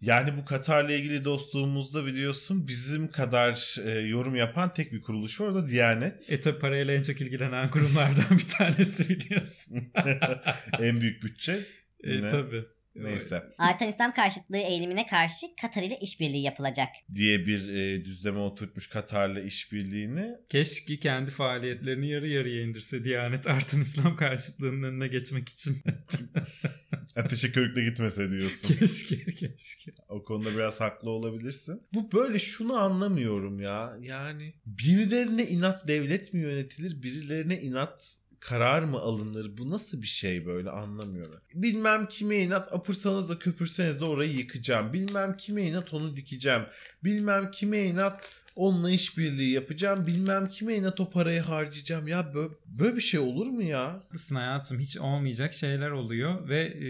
[0.00, 5.46] Yani bu Katar'la ilgili dostluğumuzda biliyorsun bizim kadar e, yorum yapan tek bir kuruluş var
[5.46, 6.32] o da Diyanet.
[6.32, 9.92] e tabi parayla en çok ilgilenen kurumlardan bir tanesi biliyorsun.
[10.80, 11.66] en büyük bütçe.
[12.04, 12.28] e Yine.
[12.94, 13.42] Neyse.
[13.58, 16.88] Artan İslam karşıtlığı eğilimine karşı Katar ile işbirliği yapılacak.
[17.14, 20.26] Diye bir e, düzleme oturtmuş Katar'la işbirliğini.
[20.48, 25.82] Keşke kendi faaliyetlerini yarı yarıya indirse Diyanet artan İslam karşıtlığının önüne geçmek için.
[27.16, 28.74] Ateşe körükle gitmese diyorsun.
[28.74, 29.92] keşke keşke.
[30.08, 31.82] O konuda biraz haklı olabilirsin.
[31.94, 33.96] Bu böyle şunu anlamıyorum ya.
[34.00, 39.58] Yani birilerine inat devlet mi yönetilir, birilerine inat karar mı alınır?
[39.58, 41.40] Bu nasıl bir şey böyle anlamıyorum.
[41.54, 44.92] Bilmem kime inat apırsanız da köpürseniz de orayı yıkacağım.
[44.92, 46.62] Bilmem kime inat onu dikeceğim.
[47.04, 50.06] Bilmem kime inat onunla işbirliği yapacağım.
[50.06, 52.08] Bilmem kime inat o parayı harcayacağım.
[52.08, 53.84] Ya böyle, böyle bir şey olur mu ya?
[53.84, 56.88] Haklısın hayatım hiç olmayacak şeyler oluyor ve e,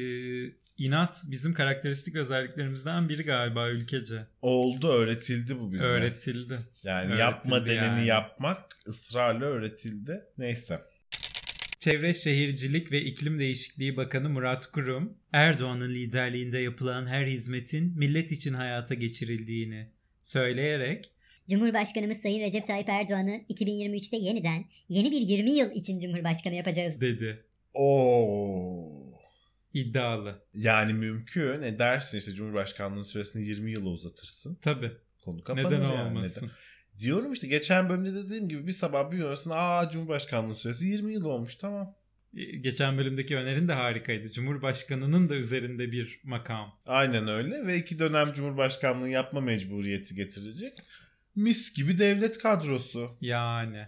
[0.79, 4.27] inat bizim karakteristik özelliklerimizden biri galiba ülkece.
[4.43, 5.85] Oldu öğretildi bu bize.
[5.85, 6.59] Öğretildi.
[6.83, 8.07] Yani Öğretildi yapma deneni yani.
[8.07, 10.25] yapmak ısrarla öğretildi.
[10.39, 10.94] Neyse.
[11.85, 18.55] Çevre Şehircilik ve İklim Değişikliği Bakanı Murat Kurum, Erdoğan'ın liderliğinde yapılan her hizmetin millet için
[18.55, 19.89] hayata geçirildiğini
[20.23, 21.11] söyleyerek
[21.51, 27.01] Cumhurbaşkanımız Sayın Recep Tayyip Erdoğan'ı 2023'te yeniden yeni bir 20 yıl için Cumhurbaşkanı yapacağız.
[27.01, 27.45] dedi.
[27.75, 29.21] Oo.
[29.75, 30.43] İddialı.
[30.55, 31.63] Yani mümkün.
[31.63, 34.59] Ne dersin işte Cumhurbaşkanlığı süresini 20 yıla uzatırsın.
[34.63, 34.93] Tabii.
[35.25, 36.09] Konu kapanır Neden yani.
[36.09, 36.41] olmasın?
[36.47, 36.55] Neden?
[36.99, 39.51] Diyorum işte geçen bölümde de dediğim gibi bir sabah bir uyanırsın.
[39.55, 41.95] Aa Cumhurbaşkanlığı süresi 20 yıl olmuş tamam.
[42.37, 44.33] E, Geçen bölümdeki önerin de harikaydı.
[44.33, 46.75] Cumhurbaşkanının da üzerinde bir makam.
[46.87, 50.79] Aynen öyle ve iki dönem Cumhurbaşkanlığı yapma mecburiyeti getirecek.
[51.37, 53.17] Mis gibi devlet kadrosu.
[53.21, 53.87] Yani.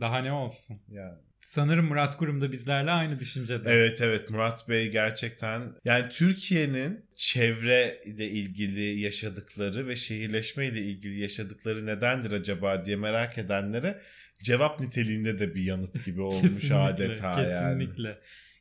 [0.00, 0.80] Daha ne olsun?
[0.88, 1.18] Yani.
[1.40, 3.70] Sanırım Murat Kurum da bizlerle aynı düşüncede.
[3.70, 11.20] Evet evet Murat Bey gerçekten yani Türkiye'nin çevre ile ilgili yaşadıkları ve şehirleşme ile ilgili
[11.20, 14.00] yaşadıkları nedendir acaba diye merak edenlere
[14.42, 17.78] cevap niteliğinde de bir yanıt gibi olmuş adeta yani.
[17.78, 18.18] Kesinlikle.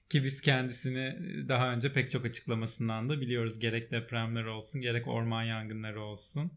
[0.09, 1.17] Ki biz kendisini
[1.49, 3.59] daha önce pek çok açıklamasından da biliyoruz.
[3.59, 6.51] Gerek depremler olsun gerek orman yangınları olsun.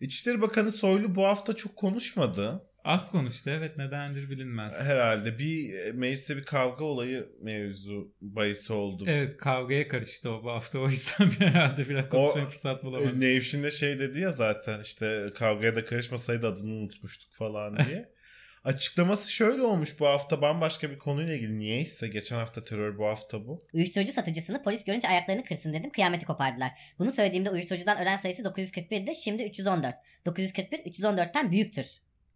[0.00, 2.62] İçişleri Bakanı Soylu bu hafta çok konuşmadı.
[2.84, 4.88] Az konuştu evet nedendir bilinmez.
[4.88, 9.04] Herhalde bir e, mecliste bir kavga olayı mevzu bahisi oldu.
[9.06, 13.22] Evet kavgaya karıştı o bu hafta o yüzden bir herhalde biraz konuşmaya fırsat bulamadım.
[13.22, 18.12] E, Nevşin de şey dedi ya zaten işte kavgaya da karışmasaydı adını unutmuştuk falan diye.
[18.64, 21.58] Açıklaması şöyle olmuş bu hafta bambaşka bir konuyla ilgili.
[21.58, 23.66] Niyeyse geçen hafta terör bu hafta bu.
[23.72, 26.70] Uyuşturucu satıcısını polis görünce ayaklarını kırsın dedim kıyameti kopardılar.
[26.98, 29.94] Bunu söylediğimde uyuşturucudan ölen sayısı 941'di şimdi 314.
[30.26, 31.86] 941 314'ten büyüktür.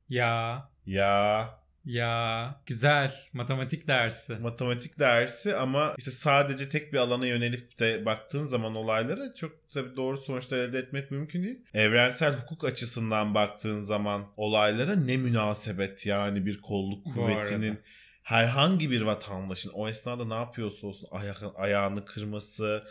[0.09, 0.69] Ya.
[0.87, 1.51] Ya.
[1.85, 2.61] Ya.
[2.67, 3.13] Güzel.
[3.33, 4.33] Matematik dersi.
[4.35, 9.97] matematik dersi ama işte sadece tek bir alana yönelip de baktığın zaman olaylara çok tabii
[9.97, 11.59] doğru sonuçlar elde etmek mümkün değil.
[11.75, 17.79] Evrensel hukuk açısından baktığın zaman olaylara ne münasebet yani bir kolluk kuvvetinin
[18.23, 22.85] herhangi bir vatandaşın o esnada ne yapıyorsa olsun aya- ayağını kırması,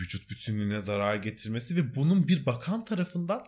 [0.00, 3.44] vücut bütünlüğüne zarar getirmesi ve bunun bir bakan tarafından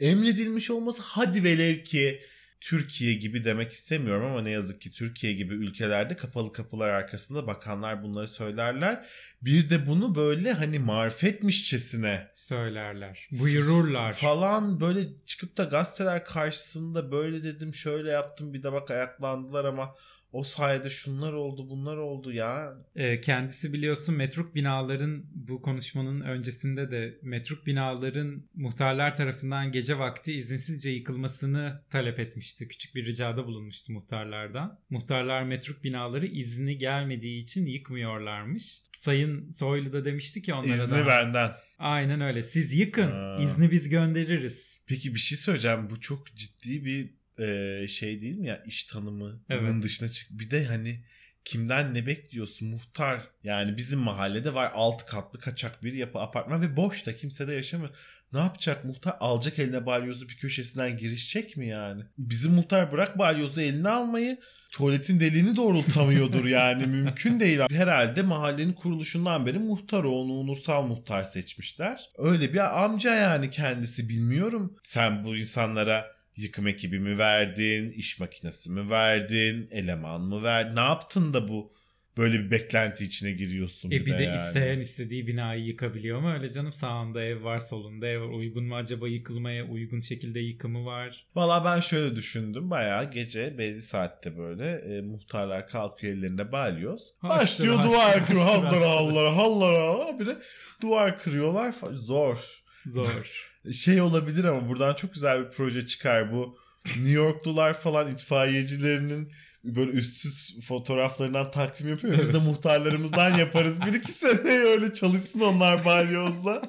[0.00, 2.20] emredilmiş olması hadi velev ki
[2.60, 8.02] Türkiye gibi demek istemiyorum ama ne yazık ki Türkiye gibi ülkelerde kapalı kapılar arkasında bakanlar
[8.02, 9.06] bunları söylerler.
[9.42, 13.28] Bir de bunu böyle hani marifetmişçesine Söylerler.
[13.30, 14.12] Buyururlar.
[14.12, 19.94] falan böyle çıkıp da gazeteler karşısında böyle dedim şöyle yaptım bir de bak ayaklandılar ama
[20.36, 22.74] o sayede şunlar oldu bunlar oldu ya.
[22.96, 30.32] Ee, kendisi biliyorsun metruk binaların bu konuşmanın öncesinde de metruk binaların muhtarlar tarafından gece vakti
[30.32, 32.68] izinsizce yıkılmasını talep etmişti.
[32.68, 34.80] Küçük bir ricada bulunmuştu muhtarlardan.
[34.90, 38.78] Muhtarlar metruk binaları izni gelmediği için yıkmıyorlarmış.
[38.98, 41.06] Sayın Soylu da demişti ki onlara İzni da.
[41.06, 41.52] benden.
[41.78, 42.42] Aynen öyle.
[42.42, 43.10] Siz yıkın.
[43.10, 43.38] Ha.
[43.42, 44.80] izni biz göndeririz.
[44.86, 45.90] Peki bir şey söyleyeceğim.
[45.90, 48.62] Bu çok ciddi bir e, şey değil mi ya?
[48.66, 49.82] İş tanımının Evet.
[49.82, 50.30] dışına çık.
[50.30, 51.00] Bir de hani
[51.44, 52.68] kimden ne bekliyorsun?
[52.68, 53.20] Muhtar.
[53.44, 57.52] Yani bizim mahallede var altı katlı kaçak bir yapı apartman ve boş da kimse de
[57.52, 57.90] yaşamıyor.
[58.32, 59.16] Ne yapacak muhtar?
[59.20, 62.02] Alacak eline balyozu bir köşesinden girişecek mi yani?
[62.18, 64.38] Bizim muhtar bırak balyozu eline almayı
[64.72, 67.60] tuvaletin deliğini doğrultamıyordur yani mümkün değil.
[67.70, 72.10] Herhalde mahallenin kuruluşundan beri muhtar onu unursal muhtar seçmişler.
[72.18, 74.76] Öyle bir amca yani kendisi bilmiyorum.
[74.82, 77.90] Sen bu insanlara Yıkım ekibi mi verdin?
[77.90, 79.68] iş makinesi mi verdin?
[79.70, 80.76] Eleman mı verdin?
[80.76, 81.72] Ne yaptın da bu
[82.16, 83.90] böyle bir beklenti içine giriyorsun?
[83.90, 84.34] E bir de yani?
[84.34, 86.72] isteyen istediği binayı yıkabiliyor mu öyle canım?
[86.72, 88.28] Sağında ev var, solunda ev var.
[88.28, 89.64] Uygun mu acaba yıkılmaya?
[89.64, 91.26] Uygun şekilde yıkımı var.
[91.34, 92.70] Valla ben şöyle düşündüm.
[92.70, 97.12] Bayağı gece belli saatte böyle e, muhtarlar kalkıyor ellerinde balyoz.
[97.22, 98.44] Başlıyor duvar kırıyor.
[98.44, 100.20] Hallara hallara hallara.
[100.20, 100.36] Bir de
[100.82, 101.74] duvar kırıyorlar.
[101.92, 102.62] Zor.
[102.86, 103.55] Zor.
[103.72, 106.58] Şey olabilir ama buradan çok güzel bir proje çıkar bu.
[106.86, 109.32] New Yorklular falan itfaiyecilerinin
[109.64, 112.18] böyle üstsüz fotoğraflarından takvim yapıyor.
[112.18, 113.80] Biz de muhtarlarımızdan yaparız.
[113.86, 116.62] Bir iki sene öyle çalışsın onlar balyozla.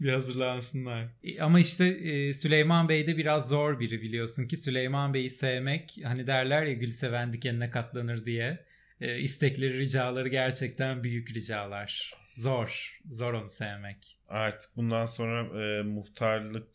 [0.00, 1.08] bir hazırlansınlar.
[1.24, 5.96] E, Ama işte e, Süleyman Bey de biraz zor biri biliyorsun ki Süleyman Bey'i sevmek
[6.04, 8.64] hani derler ya gül seven dikenine katlanır diye.
[9.00, 12.14] E, istekleri, ricaları gerçekten büyük ricalar.
[12.36, 13.00] Zor.
[13.08, 14.16] Zor onu sevmek.
[14.34, 16.68] Artık bundan sonra e, muhtarlık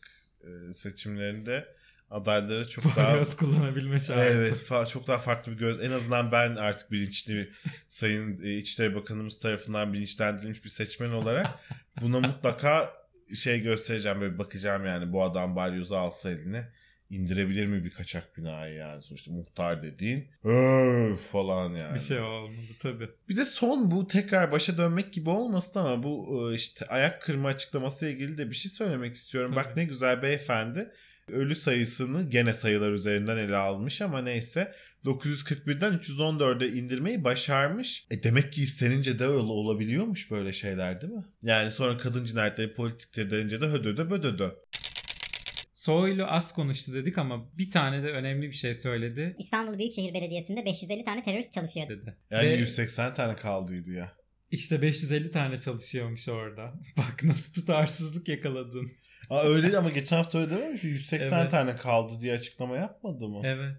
[0.44, 1.74] e, seçimlerinde
[2.10, 4.20] adayları çok daha Biraz kullanabilme şartı.
[4.22, 5.80] Evet fa- çok daha farklı bir göz.
[5.80, 7.52] En azından ben artık bilinçli
[7.88, 11.46] Sayın e, İçişleri Bakanımız tarafından bilinçlendirilmiş bir seçmen olarak
[12.00, 12.90] buna mutlaka
[13.34, 16.72] şey göstereceğim böyle bakacağım yani bu adam balyozu alsa eline
[17.10, 21.94] indirebilir mi bir kaçak binayı yani sonuçta muhtar dediğin öf falan yani.
[21.94, 23.08] Bir şey olmadı tabii.
[23.28, 27.48] Bir de son bu tekrar başa dönmek gibi olmasın ama bu e, işte ayak kırma
[27.48, 29.56] açıklamasıyla ilgili de bir şey söylemek istiyorum.
[29.56, 29.80] Bak Tabii.
[29.80, 30.90] ne güzel beyefendi
[31.32, 38.06] ölü sayısını gene sayılar üzerinden ele almış ama neyse 941'den 314'e indirmeyi başarmış.
[38.10, 41.24] E demek ki istenince de öyle olabiliyormuş böyle şeyler değil mi?
[41.42, 44.50] Yani sonra kadın cinayetleri politikleri denince de hödödö bödödö.
[45.80, 50.64] Soylu az konuştu dedik ama bir tane de önemli bir şey söyledi İstanbul Büyükşehir Belediyesi'nde
[50.64, 51.88] 550 tane terörist çalışıyor.
[51.88, 52.16] dedi.
[52.30, 54.12] Yani Ve 180 tane kaldıydı ya.
[54.50, 56.74] işte 550 tane çalışıyormuş orada.
[56.96, 58.90] Bak nasıl tutarsızlık yakaladın.
[59.30, 60.90] Aa öyleydi ama geçen hafta öyle dememiş mi?
[60.90, 61.50] 180 Evet.
[61.50, 63.40] tane kaldı diye açıklama yapmadı mı?
[63.44, 63.76] Evet.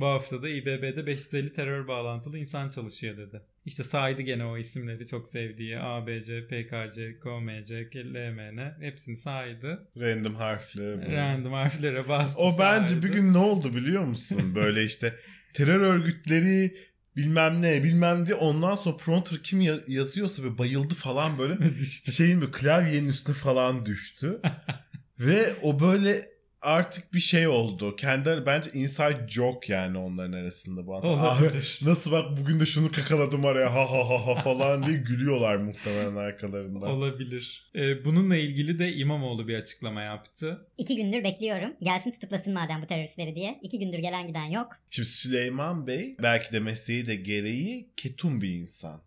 [0.00, 3.40] Bu hafta da İBB'de 550 terör bağlantılı insan çalışıyor dedi.
[3.66, 9.88] İşte saydı gene o isimleri çok sevdiği ABC, PKC, KMC, LMN hepsini saydı.
[10.00, 11.06] Random harfleri.
[11.06, 11.12] bu.
[11.12, 13.06] Random harflere bastı O bence saydı.
[13.06, 14.54] bir gün ne oldu biliyor musun?
[14.54, 15.14] Böyle işte
[15.54, 16.76] terör örgütleri
[17.16, 22.12] bilmem ne bilmem diye ondan sonra prompter kim ya- yazıyorsa ve bayıldı falan böyle düştü.
[22.12, 24.40] şeyin bir klavyenin üstüne falan düştü.
[25.20, 26.28] ve o böyle
[26.62, 27.96] artık bir şey oldu.
[27.96, 30.96] Kendi bence inside joke yani onların arasında bu.
[30.96, 31.40] Ah,
[31.82, 36.16] nasıl bak bugün de şunu kakaladım araya ha ha ha ha falan diye gülüyorlar muhtemelen
[36.16, 36.86] arkalarında.
[36.86, 37.70] Olabilir.
[37.74, 40.68] Ee, bununla ilgili de İmamoğlu bir açıklama yaptı.
[40.78, 41.72] İki gündür bekliyorum.
[41.82, 43.60] Gelsin tutuklasın madem bu teröristleri diye.
[43.62, 44.68] İki gündür gelen giden yok.
[44.90, 49.02] Şimdi Süleyman Bey belki de mesleği de gereği ketum bir insan.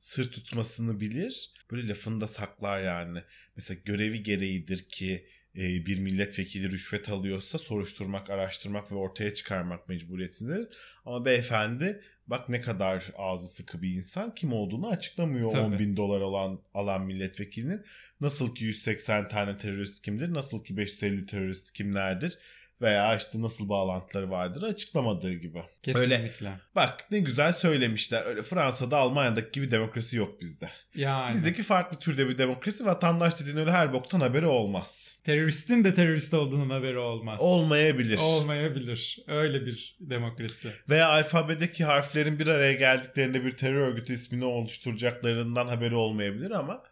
[0.00, 1.50] Sır tutmasını bilir.
[1.70, 3.18] Böyle lafını da saklar yani.
[3.56, 10.68] Mesela görevi gereğidir ki bir milletvekili rüşvet alıyorsa soruşturmak, araştırmak ve ortaya çıkarmak mecburiyetindedir.
[11.04, 15.62] Ama beyefendi bak ne kadar ağzı sıkı bir insan kim olduğunu açıklamıyor Tabii.
[15.62, 17.82] 10 bin dolar olan alan milletvekilinin.
[18.20, 22.38] Nasıl ki 180 tane terörist kimdir, nasıl ki 550 terörist kimlerdir
[22.80, 25.62] veya işte nasıl bağlantıları vardır açıklamadığı gibi.
[25.94, 26.60] Öyle Kesinlikle.
[26.74, 28.26] bak ne güzel söylemişler.
[28.26, 30.70] Öyle Fransa'da Almanya'daki gibi demokrasi yok bizde.
[30.94, 35.18] Yani Bizdeki farklı türde bir demokrasi vatandaş dediğin öyle her boktan haberi olmaz.
[35.24, 37.40] teröristin de terörist olduğunun haberi olmaz.
[37.40, 38.18] Olmayabilir.
[38.18, 39.18] Olmayabilir.
[39.26, 40.72] Öyle bir demokrasi.
[40.88, 46.82] Veya alfabedeki harflerin bir araya geldiklerinde bir terör örgütü ismini oluşturacaklarından haberi olmayabilir ama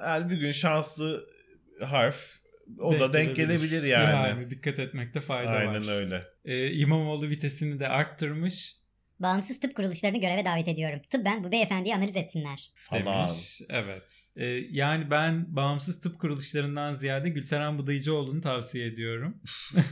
[0.00, 1.26] yani bir gün şanslı
[1.82, 2.43] harf
[2.78, 4.50] o da denk gelebilir yani.
[4.50, 5.66] dikkat etmekte fayda var.
[5.66, 6.20] Aynen öyle.
[6.44, 8.84] Ee, İmamoğlu vitesini de arttırmış
[9.18, 11.00] Bağımsız tıp kuruluşlarını göreve davet ediyorum.
[11.10, 12.70] Tıbben bu beyefendiyi analiz etsinler.
[12.76, 13.28] Falan.
[13.28, 13.60] demiş.
[13.68, 14.28] Evet.
[14.36, 19.42] Ee, yani ben bağımsız tıp kuruluşlarından ziyade Gülseren Budayıcıoğlu'nu tavsiye ediyorum.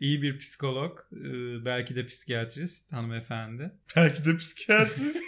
[0.00, 3.70] İyi bir psikolog, ee, belki de psikiyatrist hanımefendi.
[3.96, 5.16] Belki de psikiyatrist.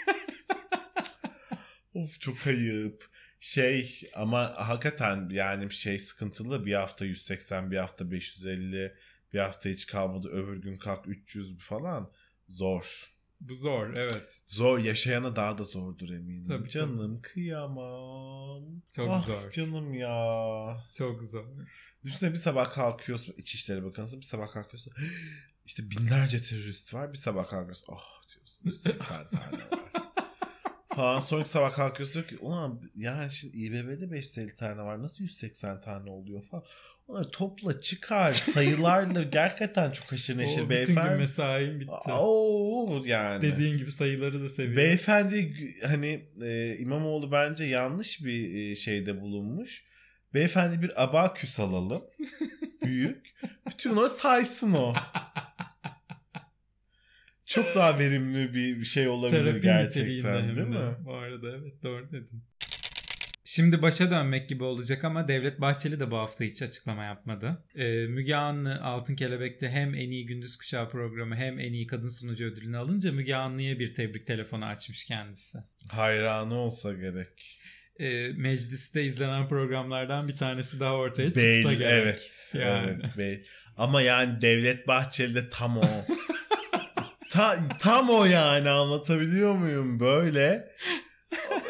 [1.94, 3.04] of çok ayıp.
[3.42, 8.94] Şey ama hakikaten yani şey sıkıntılı bir hafta 180 bir hafta 550
[9.32, 12.10] bir hafta hiç kalmadı öbür gün kalk 300 falan
[12.48, 13.12] zor.
[13.40, 14.42] Bu zor, evet.
[14.46, 16.48] Zor yaşayana daha da zordur eminim.
[16.48, 18.62] Tabii, canım kıyamam.
[18.96, 19.50] Çok ah, zor.
[19.50, 20.76] canım ya.
[20.94, 21.44] Çok zor.
[22.04, 24.92] Düşünsene bir sabah kalkıyorsun İçişleri Bakanı'sın bir sabah kalkıyorsun.
[25.66, 27.92] İşte binlerce terörist var bir sabah kalkıyorsun.
[27.92, 29.81] Oh diyorsun 180 tane var.
[30.94, 35.80] Falan sonraki sabah kalkıyorsun diyor ki ulan yani şimdi İBB'de 550 tane var nasıl 180
[35.80, 36.64] tane oluyor falan.
[37.08, 41.18] Onları topla çıkar sayılarla gerçekten çok haşır neşir bütün gün beyefendi.
[41.18, 42.12] mesaim bitti.
[42.12, 43.42] Oo yani.
[43.42, 44.76] Dediğin gibi sayıları da seviyorum.
[44.76, 45.54] Beyefendi
[45.86, 49.84] hani e, İmamoğlu bence yanlış bir e, şeyde bulunmuş.
[50.34, 52.04] Beyefendi bir abaküs alalım.
[52.82, 53.34] Büyük.
[53.66, 54.94] Bütün o saysın o.
[57.54, 60.96] Çok daha verimli bir şey olabilir Terapi gerçekten değil mi?
[61.04, 62.42] Bu arada evet doğru dedin.
[63.44, 67.64] Şimdi başa dönmek gibi olacak ama Devlet Bahçeli de bu hafta hiç açıklama yapmadı.
[67.74, 72.08] Ee, Müge Anlı Altın Kelebek'te hem en iyi gündüz kuşağı programı hem en iyi kadın
[72.08, 75.58] sunucu ödülünü alınca Müge Anlı'ya bir tebrik telefonu açmış kendisi.
[75.88, 77.60] Hayranı olsa gerek.
[78.00, 81.80] Ee, mecliste izlenen programlardan bir tanesi daha ortaya çıksa Bey, gerek.
[81.82, 82.50] evet.
[82.54, 82.90] Yani.
[82.90, 83.18] Evet.
[83.18, 83.44] Bey.
[83.76, 85.82] Ama yani Devlet Bahçeli de tam o.
[87.32, 90.00] Ta- tam o yani anlatabiliyor muyum?
[90.00, 90.72] Böyle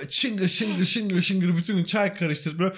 [0.09, 2.77] çıngır şıngır şıngır şıngır bütün gün çay karıştırıp böyle,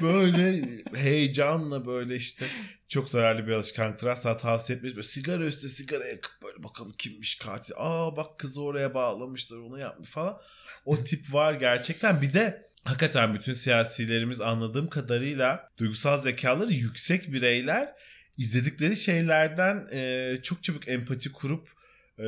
[0.00, 0.62] böyle
[0.94, 2.46] heyecanla böyle işte
[2.88, 4.06] çok zararlı bir alışkanlıktır.
[4.06, 4.96] Asla tavsiye etmeyiz.
[4.96, 7.72] Böyle sigara üstüne sigara yakıp böyle bakalım kimmiş katil.
[7.76, 10.40] Aa bak kızı oraya bağlamışlar onu yapmış falan.
[10.84, 12.22] O tip var gerçekten.
[12.22, 17.92] Bir de hakikaten bütün siyasilerimiz anladığım kadarıyla duygusal zekaları yüksek bireyler
[18.36, 21.79] izledikleri şeylerden e, çok çabuk empati kurup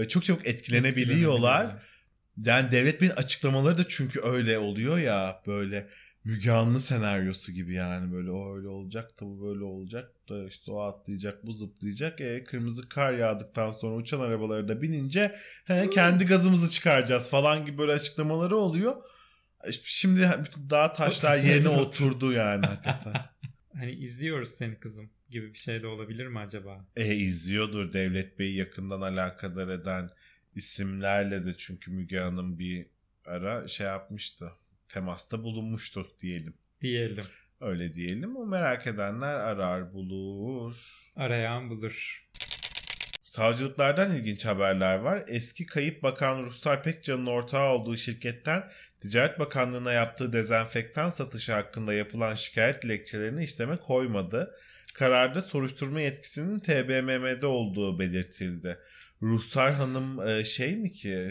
[0.09, 1.83] çok çabuk etkilenebiliyorlar.
[2.45, 5.89] Yani devlet Bey'in açıklamaları da çünkü öyle oluyor ya böyle
[6.25, 10.73] Müge Anlı senaryosu gibi yani böyle o öyle olacak da bu böyle olacak da işte
[10.73, 16.27] o atlayacak bu zıplayacak e, kırmızı kar yağdıktan sonra uçan arabalara da binince he, kendi
[16.27, 18.95] gazımızı çıkaracağız falan gibi böyle açıklamaları oluyor.
[19.69, 20.21] İşte Şimdi
[20.71, 23.15] dağ taşlar yerine oturdu yani hakikaten.
[23.75, 26.87] Hani izliyoruz seni kızım gibi bir şey de olabilir mi acaba?
[26.97, 30.11] E izliyordur Devlet Bey'i yakından alakadar eden
[30.55, 32.87] isimlerle de çünkü Müge Hanım bir
[33.25, 34.53] ara şey yapmıştı.
[34.89, 36.55] Temasta bulunmuştu diyelim.
[36.81, 37.25] Diyelim.
[37.61, 38.37] Öyle diyelim.
[38.37, 41.03] O merak edenler arar bulur.
[41.17, 42.29] Arayan bulur.
[43.25, 45.25] Savcılıklardan ilginç haberler var.
[45.29, 48.65] Eski kayıp bakan Ruhsar Pekcan'ın ortağı olduğu şirketten
[49.01, 54.55] Ticaret Bakanlığı'na yaptığı dezenfektan satışı hakkında yapılan şikayet dilekçelerini işleme koymadı.
[54.95, 58.79] Kararda soruşturma yetkisinin TBMM'de olduğu belirtildi.
[59.23, 61.31] Ruhsar Hanım e, şey mi ki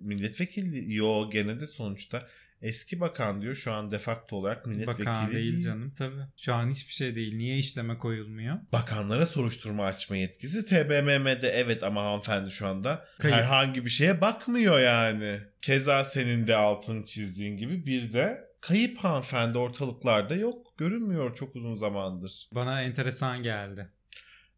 [0.00, 0.94] milletvekili?
[0.94, 2.26] Yo gene de sonuçta
[2.62, 5.64] eski bakan diyor şu an defakto olarak milletvekili Bakan değil, değil.
[5.64, 6.22] canım tabii.
[6.36, 7.36] Şu an hiçbir şey değil.
[7.36, 8.56] Niye işleme koyulmuyor?
[8.72, 13.36] Bakanlara soruşturma açma yetkisi TBMM'de evet ama hanımefendi şu anda Kayıp.
[13.36, 15.40] herhangi bir şeye bakmıyor yani.
[15.62, 20.65] Keza senin de altını çizdiğin gibi bir de kayıp hanımefendi ortalıklarda yok.
[20.76, 22.48] Görünmüyor çok uzun zamandır.
[22.52, 23.88] Bana enteresan geldi.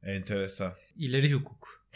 [0.03, 0.73] Enteresan.
[0.97, 1.89] İleri hukuk.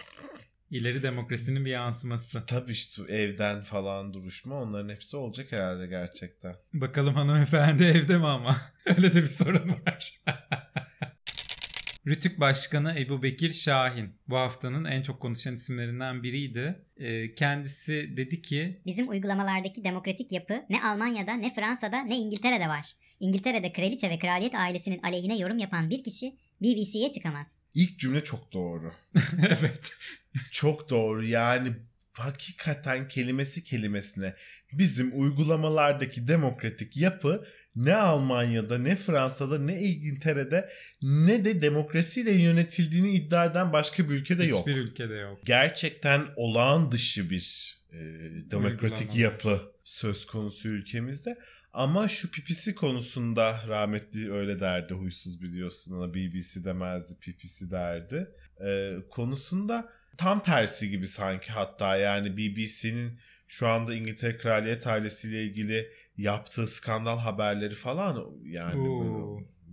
[0.71, 2.47] İleri demokrasinin bir yansıması.
[2.47, 6.57] Tabii işte evden falan duruşma onların hepsi olacak herhalde gerçekten.
[6.73, 8.57] Bakalım hanımefendi evde mi ama?
[8.87, 10.21] Öyle de bir sorun var.
[12.07, 16.85] Rütük Başkanı Ebu Bekir Şahin bu haftanın en çok konuşan isimlerinden biriydi.
[16.97, 22.93] Ee, kendisi dedi ki Bizim uygulamalardaki demokratik yapı ne Almanya'da ne Fransa'da ne İngiltere'de var.
[23.23, 27.47] İngiltere'de kraliçe ve kraliyet ailesinin aleyhine yorum yapan bir kişi BBC'ye çıkamaz.
[27.75, 28.93] İlk cümle çok doğru.
[29.49, 29.93] evet
[30.51, 31.69] Çok doğru yani
[32.13, 34.35] hakikaten kelimesi kelimesine
[34.73, 40.69] bizim uygulamalardaki demokratik yapı ne Almanya'da ne Fransa'da ne İngiltere'de
[41.03, 44.61] ne de demokrasiyle yönetildiğini iddia eden başka bir ülkede yok.
[44.61, 45.41] hiçbir ülkede yok.
[45.45, 47.99] Gerçekten olağan dışı bir e,
[48.51, 49.23] demokratik Uygulama.
[49.23, 51.39] yapı söz konusu ülkemizde.
[51.73, 58.29] Ama şu pipisi konusunda rahmetli öyle derdi huysuz biliyorsun ona BBC demezdi pipisi derdi.
[58.65, 65.89] E, konusunda tam tersi gibi sanki hatta yani BBC'nin şu anda İngiltere Kraliyet ailesiyle ilgili
[66.17, 68.89] yaptığı skandal haberleri falan yani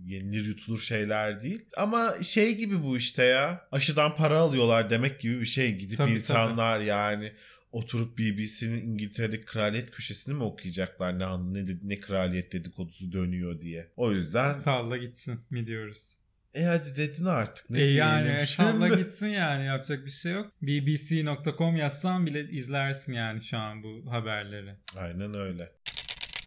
[0.06, 1.64] yenilir yutulur şeyler değil.
[1.76, 5.76] Ama şey gibi bu işte ya aşıdan para alıyorlar demek gibi bir şey.
[5.76, 7.32] Gidip Tabii, insanlar yani
[7.72, 13.88] oturup BBC'nin İngiltere'deki kraliyet köşesini mi okuyacaklar ne, ne, ne kraliyet dedikodusu dönüyor diye.
[13.96, 16.14] O yüzden Salla gitsin mi diyoruz.
[16.54, 20.52] e hadi dedin artık ne e yani salla gitsin yani yapacak bir şey yok.
[20.62, 24.74] bbc.com yazsan bile izlersin yani şu an bu haberleri.
[24.96, 25.72] Aynen öyle.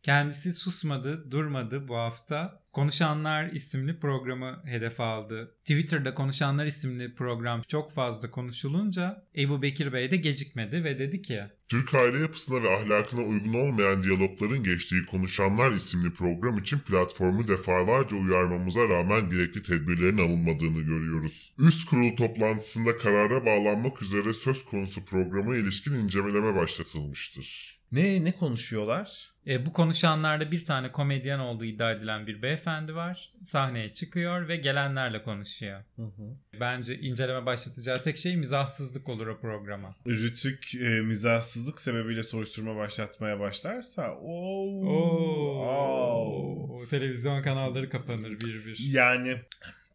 [0.04, 2.64] Kendisi susmadı, durmadı bu hafta.
[2.74, 5.56] Konuşanlar isimli programı hedef aldı.
[5.60, 11.44] Twitter'da Konuşanlar isimli program çok fazla konuşulunca Ebu Bekir Bey de gecikmedi ve dedi ki
[11.70, 18.18] Türk aile yapısına ve ahlakına uygun olmayan diyalogların geçtiği Konuşanlar isimli program için platformu defalarca
[18.18, 21.54] uyarmamıza rağmen gerekli tedbirlerin alınmadığını görüyoruz.
[21.58, 27.83] Üst kurul toplantısında karara bağlanmak üzere söz konusu programa ilişkin inceleme başlatılmıştır.
[27.94, 29.34] Ne ne konuşuyorlar?
[29.48, 33.32] e, bu konuşanlarda bir tane komedyen olduğu iddia edilen bir beyefendi var.
[33.46, 35.84] Sahneye çıkıyor ve gelenlerle konuşuyor.
[35.96, 36.60] Hı hı.
[36.60, 39.96] Bence inceleme başlatacağı tek şey mizahsızlık olur o programa.
[40.08, 48.78] Rütük e, mizahsızlık sebebiyle soruşturma başlatmaya başlarsa ooo, Oo, televizyon kanalları kapanır bir bir.
[48.80, 49.38] Yani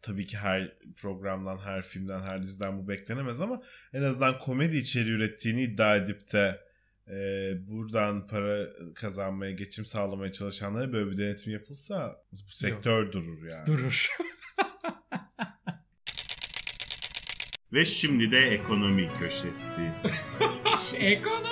[0.01, 3.61] tabii ki her programdan, her filmden, her diziden bu beklenemez ama
[3.93, 6.68] en azından komedi içeriği ürettiğini iddia edip de
[7.09, 13.67] e, buradan para kazanmaya, geçim sağlamaya çalışanlara böyle bir denetim yapılsa bu sektör durur yani.
[13.67, 14.07] Durur.
[17.73, 19.91] Ve şimdi de ekonomi köşesi.
[20.97, 21.48] Ekonomi.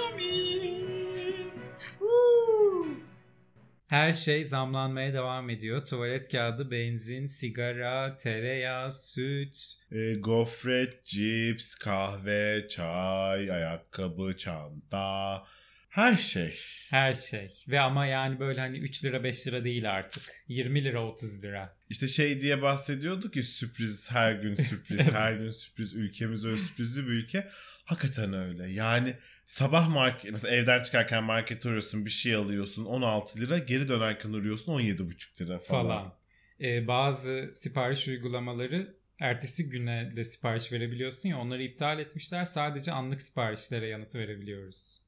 [3.88, 5.85] Her şey zamlanmaya devam ediyor.
[5.85, 9.57] Tuvalet kağıdı, benzin, sigara, tereyağı, süt.
[9.91, 15.43] E, gofret, cips, kahve, çay, ayakkabı, çanta,
[15.89, 16.59] her şey.
[16.89, 17.51] Her şey.
[17.67, 20.23] Ve ama yani böyle hani 3 lira 5 lira değil artık.
[20.47, 21.75] 20 lira 30 lira.
[21.89, 27.03] İşte şey diye bahsediyorduk ki sürpriz her gün sürpriz her gün sürpriz ülkemiz öyle sürprizli
[27.03, 27.47] bir ülke.
[27.85, 28.71] Hakikaten öyle.
[28.71, 29.15] Yani
[29.47, 34.73] sabah market mesela evden çıkarken markete uğruyorsun bir şey alıyorsun 16 lira geri dönerken uğruyorsun
[34.73, 35.87] 17,5 lira falan.
[35.87, 36.13] falan.
[36.61, 42.45] Ee, bazı sipariş uygulamaları ertesi güne de sipariş verebiliyorsun ya onları iptal etmişler.
[42.45, 45.01] Sadece anlık siparişlere yanıt verebiliyoruz.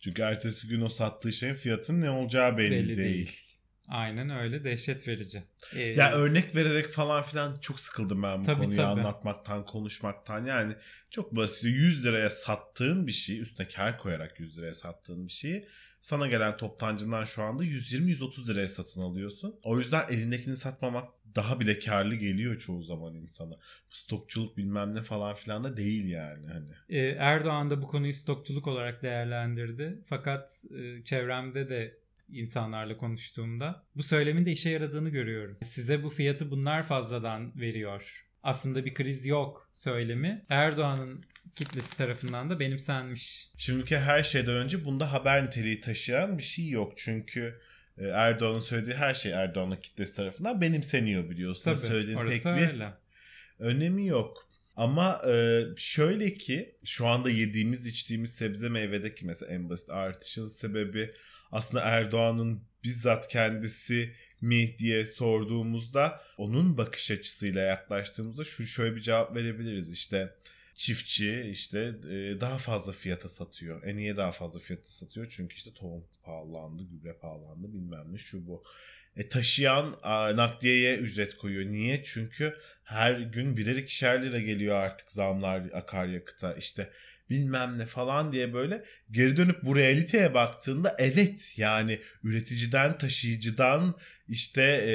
[0.00, 2.98] Çünkü ertesi gün o sattığı şeyin fiyatının ne olacağı belli, Belli değil.
[2.98, 3.53] değil.
[3.88, 5.42] Aynen öyle dehşet verici.
[5.74, 9.00] Ee, Ya örnek vererek falan filan çok sıkıldım ben bu Tabii, konuyu tabii.
[9.00, 10.46] anlatmaktan, konuşmaktan.
[10.46, 10.74] Yani
[11.10, 11.64] çok basit.
[11.64, 15.68] 100 liraya sattığın bir şeyi, üstüne kar koyarak 100 liraya sattığın bir şeyi
[16.00, 19.56] sana gelen toptancından şu anda 120-130 liraya satın alıyorsun.
[19.62, 23.54] O yüzden elindekini satmamak daha bile karlı geliyor çoğu zaman insana.
[23.90, 26.70] Stokçuluk bilmem ne falan filan da değil yani hani.
[26.88, 29.98] Ee, Erdoğan da bu konuyu stokçuluk olarak değerlendirdi.
[30.06, 31.98] Fakat e, çevremde de
[32.28, 35.58] insanlarla konuştuğumda bu söylemin de işe yaradığını görüyorum.
[35.64, 38.24] Size bu fiyatı bunlar fazladan veriyor.
[38.42, 43.48] Aslında bir kriz yok söylemi Erdoğan'ın kitlesi tarafından da benimsenmiş.
[43.56, 46.92] Şimdiki her şeyden önce bunda haber niteliği taşıyan bir şey yok.
[46.96, 47.60] Çünkü
[47.98, 51.64] e, Erdoğan'ın söylediği her şey Erdoğan'ın kitlesi tarafından benimseniyor biliyorsun.
[51.64, 52.94] Tabii Söylediğin pek bir öyle.
[53.58, 54.48] önemi yok.
[54.76, 61.10] Ama e, şöyle ki şu anda yediğimiz içtiğimiz sebze meyvedeki mesela en basit artışın sebebi
[61.54, 69.36] aslında Erdoğan'ın bizzat kendisi mi diye sorduğumuzda onun bakış açısıyla yaklaştığımızda şu şöyle bir cevap
[69.36, 70.34] verebiliriz işte
[70.74, 71.78] çiftçi işte
[72.10, 73.82] e, daha fazla fiyata satıyor.
[73.84, 75.26] E niye daha fazla fiyata satıyor?
[75.30, 78.64] Çünkü işte tohum pahalandı, gübre pahalandı bilmem ne şu bu.
[79.16, 80.00] E taşıyan
[80.36, 81.72] nakliyeye ücret koyuyor.
[81.72, 82.04] Niye?
[82.04, 86.90] Çünkü her gün birer ikişer lira geliyor artık zamlar akaryakıta işte
[87.34, 93.94] bilmem ne falan diye böyle geri dönüp bu realiteye baktığında evet yani üreticiden taşıyıcıdan
[94.28, 94.94] işte e,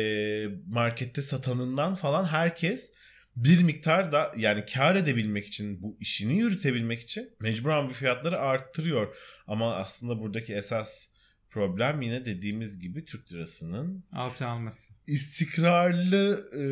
[0.67, 2.93] markette satanından falan herkes
[3.35, 9.15] bir miktar da yani kar edebilmek için bu işini yürütebilmek için mecburen bu fiyatları arttırıyor.
[9.47, 11.07] Ama aslında buradaki esas
[11.49, 14.93] problem yine dediğimiz gibi Türk lirasının Alçalması.
[15.07, 16.63] istikrarlı e,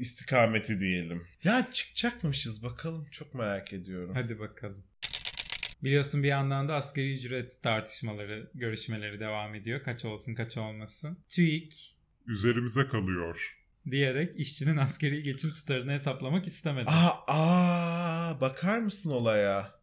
[0.00, 1.26] istikameti diyelim.
[1.44, 4.10] Ya çıkacakmışız bakalım çok merak ediyorum.
[4.14, 4.84] Hadi bakalım.
[5.84, 9.82] Biliyorsun bir yandan da asgari ücret tartışmaları, görüşmeleri devam ediyor.
[9.82, 11.18] Kaç olsun kaç olmasın.
[11.28, 11.94] TÜİK
[12.26, 13.56] Üzerimize kalıyor.
[13.90, 16.86] diyerek işçinin asgari geçim tutarını hesaplamak istemedi.
[16.90, 19.77] Aa, aa bakar mısın olaya?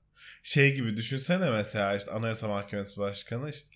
[0.46, 3.70] Şey gibi düşünsene mesela işte Anayasa Mahkemesi Başkanı işte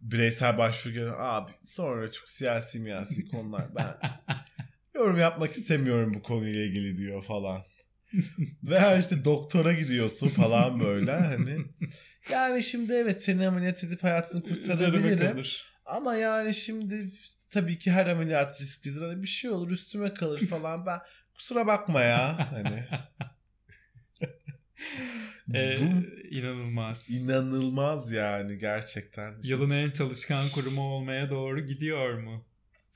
[0.00, 1.14] bireysel başvuru.
[1.18, 3.96] Abi sonra çok siyasi miyasi konular ben
[4.94, 7.62] yorum yapmak istemiyorum bu konuyla ilgili diyor falan.
[8.62, 11.58] Veya işte doktora gidiyorsun falan böyle hani.
[12.30, 15.44] Yani şimdi evet seni ameliyat edip hayatını kurtarabilirim.
[15.84, 17.12] Ama yani şimdi
[17.50, 19.00] tabii ki her ameliyat risklidir.
[19.00, 20.86] Hani bir şey olur üstüme kalır falan.
[20.86, 20.98] Ben
[21.34, 22.52] kusura bakma ya.
[22.52, 22.84] Hani.
[25.54, 27.10] Ee, Bu inanılmaz.
[27.10, 29.34] inanılmaz yani gerçekten.
[29.42, 32.44] Yılın en çalışkan kurumu olmaya doğru gidiyor mu?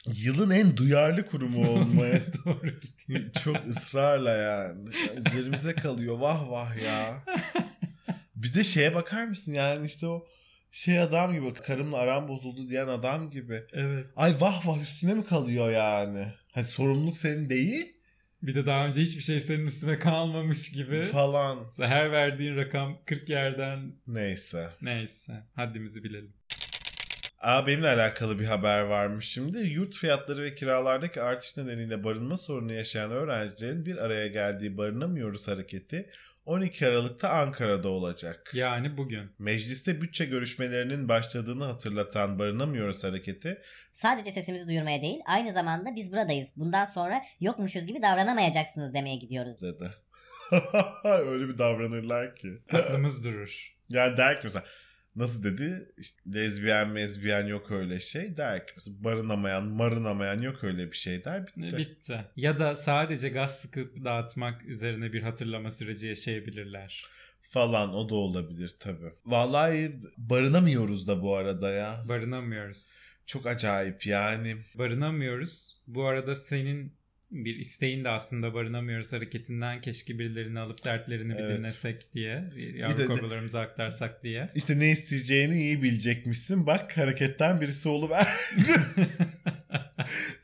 [0.07, 3.33] yılın en duyarlı kurumu olmaya doğru gidiyor.
[3.45, 4.89] çok ısrarla yani.
[5.17, 7.23] Üzerimize kalıyor vah vah ya.
[8.37, 10.27] Bir de şeye bakar mısın yani işte o
[10.73, 13.63] şey adam gibi karımla aram bozuldu diyen adam gibi.
[13.73, 14.09] Evet.
[14.17, 16.27] Ay vah vah üstüne mi kalıyor yani?
[16.53, 17.97] Hani sorumluluk senin değil
[18.43, 21.03] Bir de daha önce hiçbir şey senin üstüne kalmamış gibi.
[21.03, 21.59] falan.
[21.81, 24.69] Her verdiğin rakam 40 yerden Neyse.
[24.83, 25.33] neyse.
[25.55, 26.33] Haddimizi bilelim.
[27.41, 29.59] Aa, benimle alakalı bir haber varmış şimdi.
[29.59, 36.11] Yurt fiyatları ve kiralardaki artış nedeniyle barınma sorunu yaşayan öğrencilerin bir araya geldiği Barınamıyoruz hareketi
[36.47, 38.51] 12 Aralık'ta Ankara'da olacak.
[38.55, 39.31] Yani bugün.
[39.39, 43.63] Mecliste bütçe görüşmelerinin başladığını hatırlatan Barınamıyoruz hareketi
[43.93, 46.53] Sadece sesimizi duyurmaya değil, aynı zamanda biz buradayız.
[46.57, 49.61] Bundan sonra yokmuşuz gibi davranamayacaksınız demeye gidiyoruz.
[49.63, 49.91] dedi.
[51.05, 52.49] Öyle bir davranırlar ki.
[52.73, 53.73] Aklımız durur.
[53.89, 54.65] Yani der ki mesela
[55.17, 55.93] nasıl dedi?
[55.99, 61.25] İşte lezbiyen mezbiyen yok öyle şey der ki mesela barınamayan marınamayan yok öyle bir şey
[61.25, 61.77] der bitti.
[61.77, 62.25] Bitti.
[62.37, 67.05] Ya da sadece gaz sıkıp dağıtmak üzerine bir hatırlama süreci yaşayabilirler.
[67.51, 69.13] Falan o da olabilir tabii.
[69.27, 72.05] Vallahi barınamıyoruz da bu arada ya.
[72.09, 72.99] Barınamıyoruz.
[73.27, 74.57] Çok acayip yani.
[74.75, 75.83] Barınamıyoruz.
[75.87, 76.93] Bu arada senin
[77.33, 81.59] bir isteğin de aslında barınamıyoruz hareketinden keşke birilerini alıp dertlerini bir Evet.
[81.59, 82.45] dinlesek diye.
[82.77, 84.49] Yavru kobralarımıza aktarsak diye.
[84.55, 86.67] İşte ne isteyeceğini iyi bilecekmişsin.
[86.67, 88.29] Bak hareketten birisi oluver.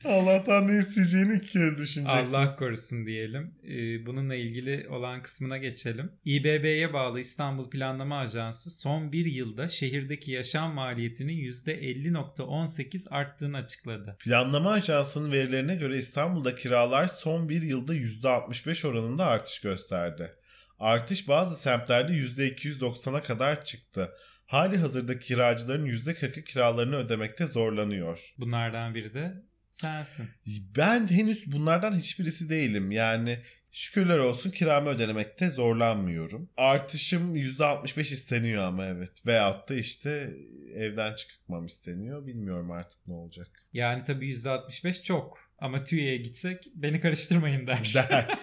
[0.08, 2.34] Allah'tan ne isteyeceğini iki kere düşüneceksin.
[2.34, 3.54] Allah korusun diyelim.
[3.64, 6.12] Ee, bununla ilgili olan kısmına geçelim.
[6.24, 14.16] İBB'ye bağlı İstanbul Planlama Ajansı son bir yılda şehirdeki yaşam maliyetinin %50.18 arttığını açıkladı.
[14.20, 20.32] Planlama Ajansı'nın verilerine göre İstanbul'da kiralar son bir yılda %65 oranında artış gösterdi.
[20.78, 24.10] Artış bazı semtlerde %290'a kadar çıktı.
[24.46, 28.34] Hali hazırda kiracıların %40'ı kiralarını ödemekte zorlanıyor.
[28.38, 29.42] Bunlardan biri de
[29.80, 30.28] sensin.
[30.76, 32.90] Ben henüz bunlardan hiçbirisi değilim.
[32.90, 33.38] Yani
[33.72, 36.48] şükürler olsun kiramı ödemekte zorlanmıyorum.
[36.56, 39.26] Artışım %65 isteniyor ama evet.
[39.26, 40.34] Veyahut da işte
[40.74, 42.26] evden çıkmam isteniyor.
[42.26, 43.48] Bilmiyorum artık ne olacak.
[43.72, 45.38] Yani tabii %65 çok.
[45.58, 47.92] Ama TÜİ'ye gitsek beni karıştırmayın der.
[47.94, 48.28] Der.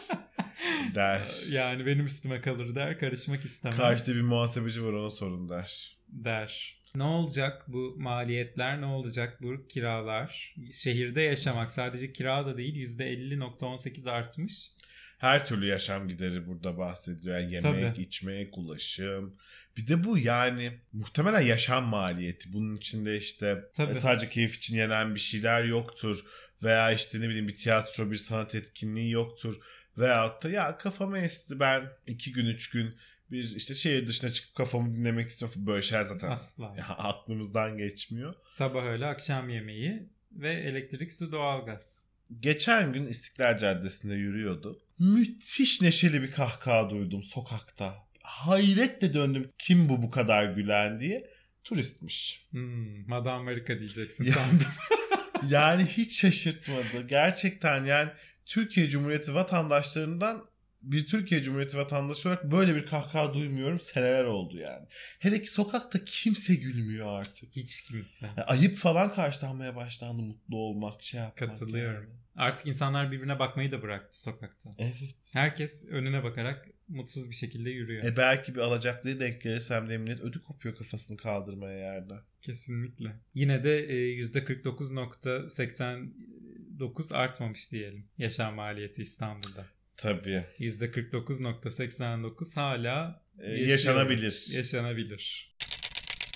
[0.95, 1.27] Der.
[1.49, 2.99] yani benim üstüme kalır der.
[2.99, 3.77] Karışmak istemez.
[3.77, 5.97] Karşıda bir muhasebeci var ona sorun der.
[6.07, 6.74] der.
[6.96, 8.82] Ne olacak bu maliyetler?
[8.82, 10.56] Ne olacak bu kiralar?
[10.74, 14.72] Şehirde yaşamak sadece kira da değil %50.18 artmış.
[15.18, 17.38] Her türlü yaşam gideri burada bahsediyor.
[17.38, 18.02] Yani yemek, Tabii.
[18.02, 19.36] içmek, ulaşım.
[19.78, 22.54] Bir de bu yani muhtemelen yaşam maliyeti.
[22.54, 23.91] Bunun içinde işte Tabii.
[23.91, 26.26] e, sadece keyif için yenen bir şeyler yoktur.
[26.64, 29.56] Veya işte ne bileyim bir tiyatro, bir sanat etkinliği yoktur.
[29.98, 32.96] Veyahut da ya kafama esti ben iki gün, üç gün
[33.32, 35.67] bir işte şehir dışına çıkıp kafamı dinlemek istiyorum.
[35.67, 36.76] Böyle şeyler zaten Asla.
[36.78, 38.34] ya, aklımızdan geçmiyor.
[38.47, 42.05] Sabah öğle akşam yemeği ve elektrik, su, doğalgaz.
[42.39, 44.80] Geçen gün İstiklal Caddesi'nde yürüyordu.
[44.99, 47.95] Müthiş neşeli bir kahkaha duydum sokakta.
[48.21, 51.30] Hayretle döndüm kim bu bu kadar gülen diye.
[51.63, 52.45] Turistmiş.
[52.51, 54.34] Hmm, Madame Amerika diyeceksin Ya.
[54.34, 54.67] sandım.
[55.49, 57.07] Yani hiç şaşırtmadı.
[57.07, 58.09] Gerçekten yani
[58.45, 60.45] Türkiye Cumhuriyeti vatandaşlarından
[60.91, 63.79] bir Türkiye Cumhuriyeti vatandaşı olarak böyle bir kahkaha duymuyorum.
[63.79, 64.86] Seneler oldu yani.
[65.19, 67.55] Hele ki sokakta kimse gülmüyor artık.
[67.55, 68.25] Hiç kimse.
[68.38, 71.49] Ya ayıp falan karşılanmaya başlandı mutlu olmak şey yapmak.
[71.49, 72.03] Katılıyorum.
[72.03, 72.15] yani.
[72.36, 74.75] Artık insanlar birbirine bakmayı da bıraktı sokakta.
[74.77, 75.15] Evet.
[75.33, 78.03] Herkes önüne bakarak mutsuz bir şekilde yürüyor.
[78.03, 82.19] E belki bir alacaklıya denk gelirsem de millet ödü kopuyor kafasını kaldırmaya yerden.
[82.41, 83.15] Kesinlikle.
[83.33, 89.65] Yine de e, %49.89 artmamış diyelim yaşam maliyeti İstanbul'da.
[89.98, 90.43] Tabii.
[90.60, 93.70] %49.89 hala E, yaşıyoruz.
[93.70, 94.48] yaşanabilir.
[94.54, 95.56] Yaşanabilir.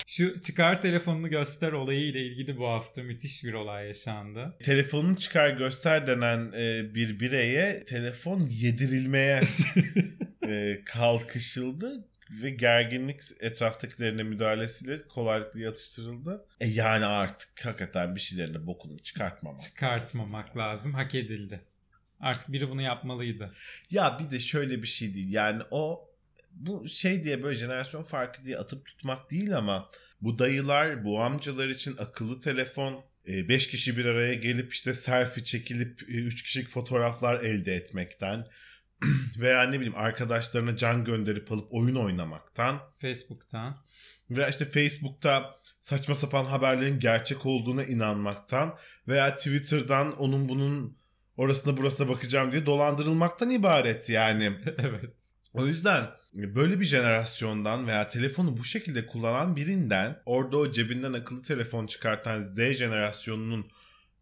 [0.06, 4.56] Şu çıkar telefonunu göster olayı ile ilgili bu hafta müthiş bir olay yaşandı.
[4.64, 9.42] Telefonunu çıkar göster denen e, bir bireye telefon yedirilmeye
[10.48, 12.04] e, kalkışıldı
[12.42, 16.46] ve gerginlik etraftakilerine müdahalesiyle kolaylıkla yatıştırıldı.
[16.60, 19.60] E yani artık hakikaten bir şeylerin de bokunu çıkartmamak.
[19.62, 20.94] Çıkartmamak lazım.
[20.94, 21.60] Hak edildi.
[22.20, 23.54] Artık biri bunu yapmalıydı.
[23.90, 25.32] Ya bir de şöyle bir şey değil.
[25.32, 26.10] Yani o
[26.52, 29.90] bu şey diye böyle jenerasyon farkı diye atıp tutmak değil ama
[30.20, 36.02] bu dayılar, bu amcalar için akıllı telefon 5 kişi bir araya gelip işte selfie çekilip
[36.08, 38.46] 3 kişilik fotoğraflar elde etmekten
[39.38, 43.76] veya ne bileyim arkadaşlarına can gönderip alıp oyun oynamaktan Facebook'tan.
[44.30, 50.99] veya işte Facebook'ta saçma sapan haberlerin gerçek olduğuna inanmaktan veya Twitter'dan onun bunun
[51.40, 54.44] orasına burasına bakacağım diye dolandırılmaktan ibaret yani.
[54.78, 55.10] evet.
[55.52, 61.42] O yüzden böyle bir jenerasyondan veya telefonu bu şekilde kullanan birinden orada o cebinden akıllı
[61.42, 63.66] telefon çıkartan Z jenerasyonunun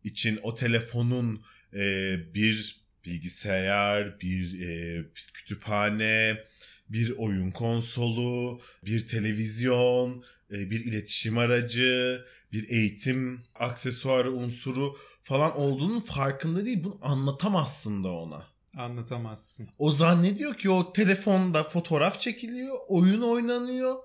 [0.05, 1.43] için o telefonun
[1.75, 5.05] e, bir bilgisayar, bir e,
[5.35, 6.45] kütüphane,
[6.89, 14.97] bir oyun konsolu, bir televizyon, e, bir iletişim aracı, bir eğitim aksesuarı unsuru
[15.29, 16.85] falan olduğunun farkında değil.
[16.85, 18.43] Bunu anlatamazsın da ona.
[18.77, 19.69] Anlatamazsın.
[19.79, 23.97] O zannediyor ki o telefonda fotoğraf çekiliyor, oyun oynanıyor,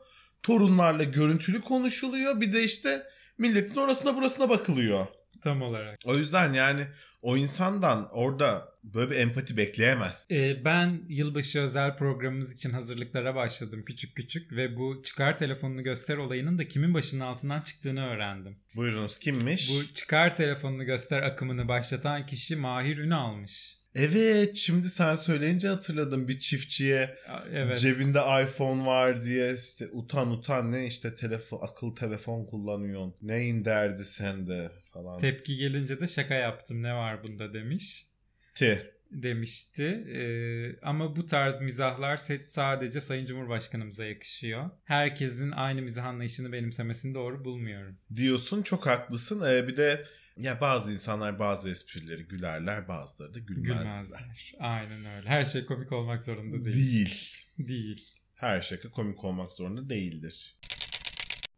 [0.44, 2.42] torunlarla görüntülü konuşuluyor.
[2.42, 3.04] Bir de işte
[3.38, 5.08] milletin orasına burasına bakılıyor.
[5.44, 6.00] Tam olarak.
[6.06, 6.88] O yüzden yani
[7.22, 10.28] o insandan orada böyle bir empati bekleyemez.
[10.32, 16.18] Ee, ben yılbaşı özel programımız için hazırlıklara başladım küçük küçük ve bu çıkar telefonunu göster
[16.18, 18.58] olayının da kimin başının altından çıktığını öğrendim.
[18.76, 19.70] Buyurunuz kimmiş?
[19.70, 23.84] Bu çıkar telefonunu göster akımını başlatan kişi Mahir Ünal'mış.
[23.96, 27.16] Evet şimdi sen söyleyince hatırladım bir çiftçiye
[27.52, 27.80] Evet.
[27.80, 33.16] cebinde iPhone var diye işte utan utan ne işte telefon akıllı telefon kullanıyorsun.
[33.22, 35.20] Neyin derdi sende falan.
[35.20, 38.13] Tepki gelince de şaka yaptım ne var bunda demiş.
[38.56, 38.90] Ti.
[39.12, 39.84] demişti.
[39.84, 42.18] Ee, ama bu tarz mizahlar
[42.50, 44.70] sadece Sayın Cumhurbaşkanımıza yakışıyor.
[44.84, 47.98] Herkesin aynı mizah anlayışını benimsemesini doğru bulmuyorum.
[48.16, 49.42] diyorsun çok haklısın.
[49.48, 50.06] Ee, bir de
[50.38, 53.84] ya bazı insanlar bazı esprileri gülerler bazıları da gülmezler.
[53.84, 54.54] Gülmezler.
[54.60, 55.30] Aynen öyle.
[55.30, 56.76] Her şey komik olmak zorunda değil.
[56.76, 57.46] Değil.
[57.58, 58.12] Değil.
[58.36, 60.56] Her şaka komik olmak zorunda değildir.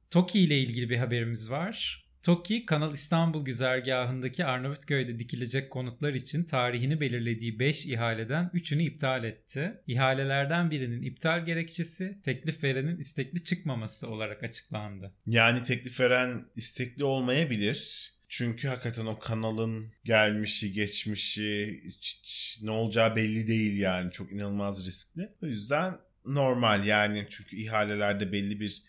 [0.10, 2.05] TOKİ ile ilgili bir haberimiz var.
[2.26, 9.74] TOKİ, Kanal İstanbul güzergahındaki Arnavutköy'de dikilecek konutlar için tarihini belirlediği 5 ihaleden 3'ünü iptal etti.
[9.88, 15.14] İhalelerden birinin iptal gerekçesi teklif verenin istekli çıkmaması olarak açıklandı.
[15.26, 18.12] Yani teklif veren istekli olmayabilir.
[18.30, 24.12] Çünkü hakikaten o kanalın gelmişi, geçmişi, hiç- hiç ne olacağı belli değil yani.
[24.12, 25.30] Çok inanılmaz riskli.
[25.44, 28.84] O yüzden normal yani çünkü ihalelerde belli bir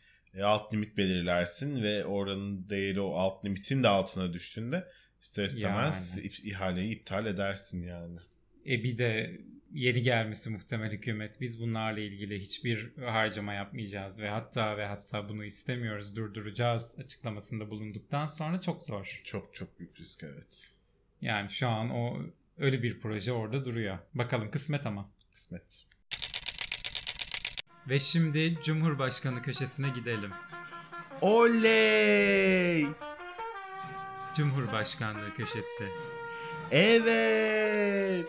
[0.45, 4.89] alt limit belirlersin ve oranın değeri o alt limitin de altına düştüğünde
[5.23, 6.27] ister istemez Yani.
[6.27, 8.19] ihaleyi iptal edersin yani.
[8.67, 9.41] E bir de
[9.73, 15.45] yeni gelmesi muhtemel hükümet biz bunlarla ilgili hiçbir harcama yapmayacağız ve hatta ve hatta bunu
[15.45, 19.21] istemiyoruz durduracağız açıklamasında bulunduktan sonra çok zor.
[19.25, 20.71] Çok çok büyük risk evet.
[21.21, 22.23] Yani şu an o
[22.59, 23.99] öyle bir proje orada duruyor.
[24.15, 25.11] Bakalım kısmet ama.
[25.33, 25.87] Kısmet.
[27.89, 30.31] Ve şimdi Cumhurbaşkanı köşesine gidelim.
[31.21, 32.87] Oley!
[34.37, 35.89] Cumhurbaşkanlığı köşesi.
[36.71, 38.27] Evet.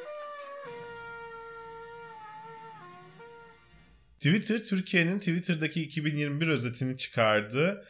[4.18, 7.86] Twitter Türkiye'nin Twitter'daki 2021 özetini çıkardı.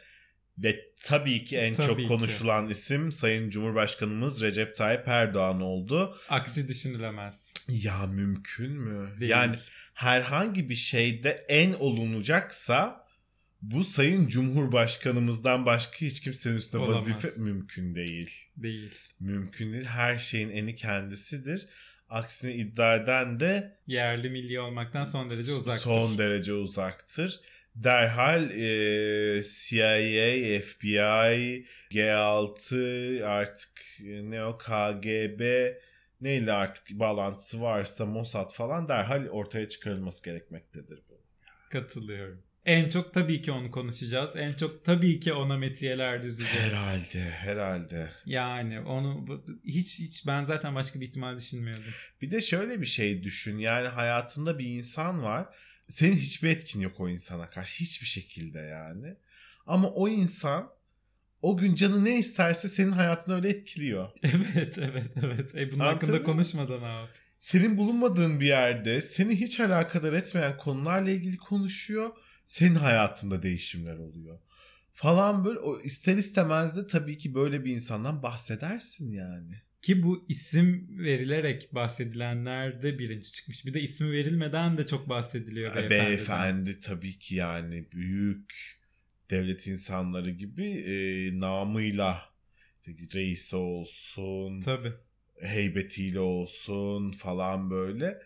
[0.58, 2.06] Ve tabii ki en Tabii çok ki.
[2.06, 6.18] konuşulan isim Sayın Cumhurbaşkanımız Recep Tayyip Erdoğan oldu.
[6.28, 7.52] Aksi düşünülemez.
[7.68, 9.20] Ya mümkün mü?
[9.20, 9.30] Değil.
[9.30, 9.56] Yani
[9.98, 13.06] herhangi bir şeyde en olunacaksa
[13.62, 17.10] bu Sayın Cumhurbaşkanımızdan başka hiç kimsenin üstüne Olamaz.
[17.10, 18.30] vazife mümkün değil.
[18.56, 18.94] Değil.
[19.20, 19.84] Mümkün değil.
[19.84, 21.66] Her şeyin eni kendisidir.
[22.08, 25.84] Aksine iddia eden de Yerli milli olmaktan son derece uzaktır.
[25.84, 27.40] son derece uzaktır.
[27.74, 33.70] Derhal e, CIA, FBI, G6 artık
[34.00, 35.40] ne o KGB
[36.20, 41.20] neyle artık bağlantısı varsa Mossad falan derhal ortaya çıkarılması gerekmektedir bu.
[41.70, 42.42] Katılıyorum.
[42.68, 44.36] En çok tabii ki onu konuşacağız.
[44.36, 46.66] En çok tabii ki ona metiyeler düzeceğiz.
[46.66, 48.10] Herhalde, herhalde.
[48.26, 51.92] Yani onu hiç hiç ben zaten başka bir ihtimal düşünmüyordum.
[52.22, 53.58] Bir de şöyle bir şey düşün.
[53.58, 55.46] Yani hayatında bir insan var.
[55.88, 57.80] Senin hiçbir etkin yok o insana karşı.
[57.80, 59.16] Hiçbir şekilde yani.
[59.66, 60.70] Ama o insan
[61.42, 64.10] o gün canı ne isterse senin hayatını öyle etkiliyor.
[64.22, 65.54] Evet evet evet.
[65.54, 67.06] E bunun hakkında Anlatabiliyor konuşmadan abi.
[67.38, 72.10] Senin bulunmadığın bir yerde seni hiç alakadar etmeyen konularla ilgili konuşuyor.
[72.46, 74.38] Senin hayatında değişimler oluyor.
[74.92, 79.54] Falan böyle o ister istemez de tabii ki böyle bir insandan bahsedersin yani.
[79.82, 83.66] Ki bu isim verilerek bahsedilenlerde birinci çıkmış.
[83.66, 86.06] Bir de ismi verilmeden de çok bahsediliyor beyefendiden.
[86.06, 88.77] Beyefendi tabii ki yani büyük
[89.30, 90.94] devlet insanları gibi e,
[91.40, 92.22] namıyla
[92.80, 94.92] işte reisi olsun, Tabii.
[95.40, 98.18] heybetiyle olsun falan böyle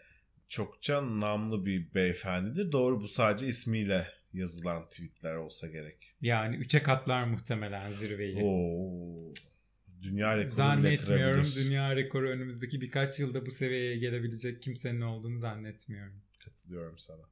[0.49, 2.73] çokça namlı bir beyefendidir.
[2.73, 6.15] Doğru bu sadece ismiyle yazılan tweetler olsa gerek.
[6.21, 8.45] Yani üçe katlar muhtemelen zirveyi.
[8.45, 9.35] Oo.
[10.03, 16.23] Dünya rekoru Zannetmiyorum dünya rekoru önümüzdeki birkaç yılda bu seviyeye gelebilecek kimsenin olduğunu zannetmiyorum.
[16.45, 17.23] Katılıyorum sana.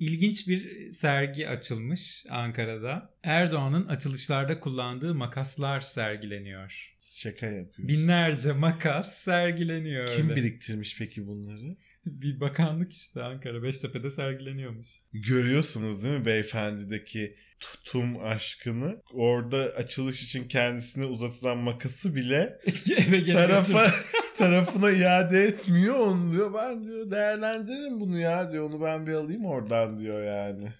[0.00, 3.14] İlginç bir sergi açılmış Ankara'da.
[3.22, 6.94] Erdoğan'ın açılışlarda kullandığı makaslar sergileniyor.
[7.16, 7.88] Şaka yapıyor.
[7.88, 10.36] Binlerce makas sergileniyor Kim öyle.
[10.36, 11.76] biriktirmiş peki bunları?
[12.06, 14.86] Bir bakanlık işte Ankara Beştepe'de sergileniyormuş.
[15.12, 19.02] Görüyorsunuz değil mi beyefendideki tutum aşkını?
[19.12, 22.58] Orada açılış için kendisine uzatılan makası bile
[23.32, 23.94] tarafa.
[24.40, 26.54] tarafına iade etmiyor onu diyor.
[26.54, 28.70] Ben diyor değerlendiririm bunu ya diyor.
[28.70, 30.72] Onu ben bir alayım oradan diyor yani.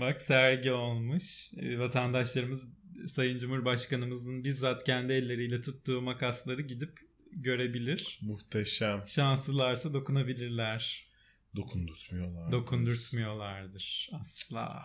[0.00, 1.50] Bak sergi olmuş.
[1.56, 2.68] Ee, Vatandaşlarımız
[3.08, 6.90] Sayın Cumhurbaşkanımızın bizzat kendi elleriyle tuttuğu makasları gidip
[7.32, 8.18] görebilir.
[8.22, 9.02] Muhteşem.
[9.06, 11.06] Şanslılarsa dokunabilirler.
[11.56, 12.52] Dokundurtmuyorlar.
[12.52, 14.82] Dokundurtmuyorlardır asla.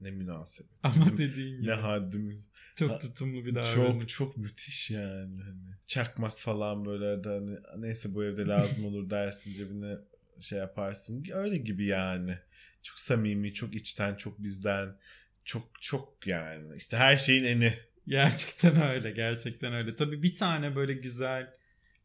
[0.00, 0.70] Ne münasebet.
[0.82, 2.49] Ama Bizim dediğin gibi ne haddimiz.
[2.88, 3.74] Çok tutumlu bir davranış.
[3.74, 5.42] Çok çok müthiş yani.
[5.42, 9.96] Hani çakmak falan böyle de hani neyse bu evde lazım olur dersin cebine
[10.40, 11.24] şey yaparsın.
[11.32, 12.38] Öyle gibi yani.
[12.82, 14.96] Çok samimi, çok içten, çok bizden.
[15.44, 16.76] Çok çok yani.
[16.76, 17.74] İşte her şeyin eni.
[18.06, 19.96] Gerçekten öyle, gerçekten öyle.
[19.96, 21.54] Tabii bir tane böyle güzel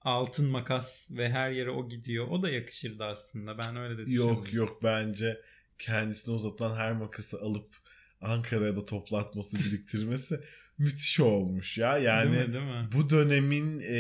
[0.02, 2.28] altın makas ve her yere o gidiyor.
[2.28, 3.58] O da yakışırdı aslında.
[3.58, 4.28] Ben öyle de düşündüm.
[4.28, 5.42] Yok yok bence
[5.80, 7.76] kendisine uzatılan her makası alıp
[8.22, 10.40] Ankara'ya da toplatması, biriktirmesi
[10.78, 11.98] müthiş olmuş ya.
[11.98, 12.90] Yani değil mi, değil mi?
[12.94, 13.98] bu dönemin e,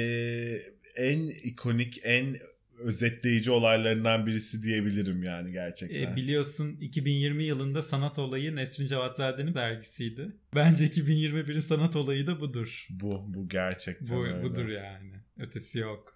[0.96, 2.38] en ikonik, en
[2.80, 6.12] özetleyici olaylarından birisi diyebilirim yani gerçekten.
[6.12, 10.36] E, biliyorsun 2020 yılında sanat olayı Nesrin Cevatzade'nin dergisiydi.
[10.56, 12.88] Bence 2021'in sanat olayı da budur.
[12.90, 14.44] bu bu gerçekten Bu, öyle.
[14.44, 15.12] budur yani.
[15.40, 16.16] Ötesi yok.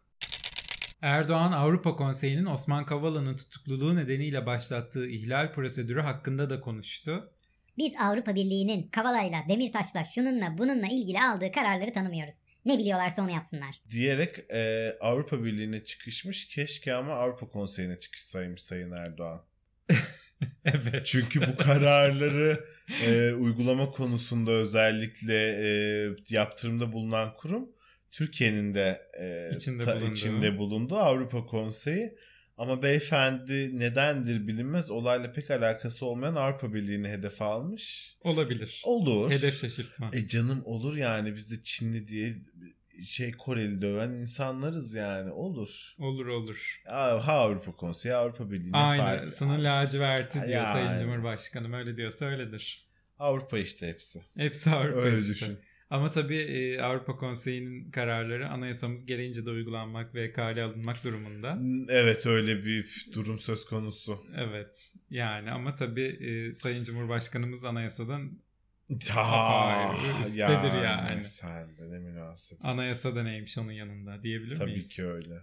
[1.02, 7.32] Erdoğan Avrupa Konseyi'nin Osman Kavala'nın tutukluluğu nedeniyle başlattığı ihlal prosedürü hakkında da konuştu.
[7.80, 12.36] Biz Avrupa Birliği'nin Kavala'yla, Demirtaş'la, şununla bununla ilgili aldığı kararları tanımıyoruz.
[12.66, 13.76] Ne biliyorlarsa onu yapsınlar.
[13.92, 16.48] Diyerek e, Avrupa Birliği'ne çıkışmış.
[16.48, 19.42] Keşke ama Avrupa Konseyi'ne çıkışsaymış Sayın Erdoğan.
[20.66, 21.06] evet.
[21.06, 22.66] Çünkü bu kararları
[23.06, 27.70] e, uygulama konusunda özellikle e, yaptırımda bulunan kurum
[28.12, 30.14] Türkiye'nin de e, İçinde ta- bulunduğu.
[30.14, 32.16] içinde bulunduğu Avrupa Konseyi.
[32.60, 38.16] Ama beyefendi nedendir bilinmez olayla pek alakası olmayan Avrupa Birliği'ni hedef almış.
[38.22, 38.82] Olabilir.
[38.86, 39.32] Olur.
[39.32, 40.10] Hedef şaşırtma.
[40.14, 42.36] E canım olur yani biz de Çinli diye
[43.06, 45.96] şey Koreli döven insanlarız yani olur.
[46.00, 46.82] Olur olur.
[46.86, 49.30] Ha ha Avrupa Konseyi Avrupa Birliği Aynen.
[49.30, 49.58] Sana var?
[49.60, 50.88] laciverti diyor Yani.
[50.88, 51.74] Sayın Cumhurbaşkanım.
[51.74, 52.86] Öyle diyorsa öyledir.
[53.20, 54.22] Avrupa işte hepsi.
[54.38, 55.34] Hepsi Avrupa Öyle işte.
[55.34, 55.60] düşün.
[55.90, 61.60] Ama tabii Avrupa Konseyi'nin kararları anayasamız gereğince de uygulanmak ve kale alınmak durumunda.
[61.90, 64.24] Evet öyle bir durum söz konusu.
[64.38, 64.92] Evet.
[65.10, 68.32] Yani ama tabii Sayın Cumhurbaşkanımız anayasadan
[69.10, 71.26] Ha, üsttedir yani.
[71.26, 72.66] Sen de ne münasebet.
[72.66, 74.88] anayasada neymiş onun yanında diyebilir Tabii miyiz?
[74.90, 75.36] ki öyle.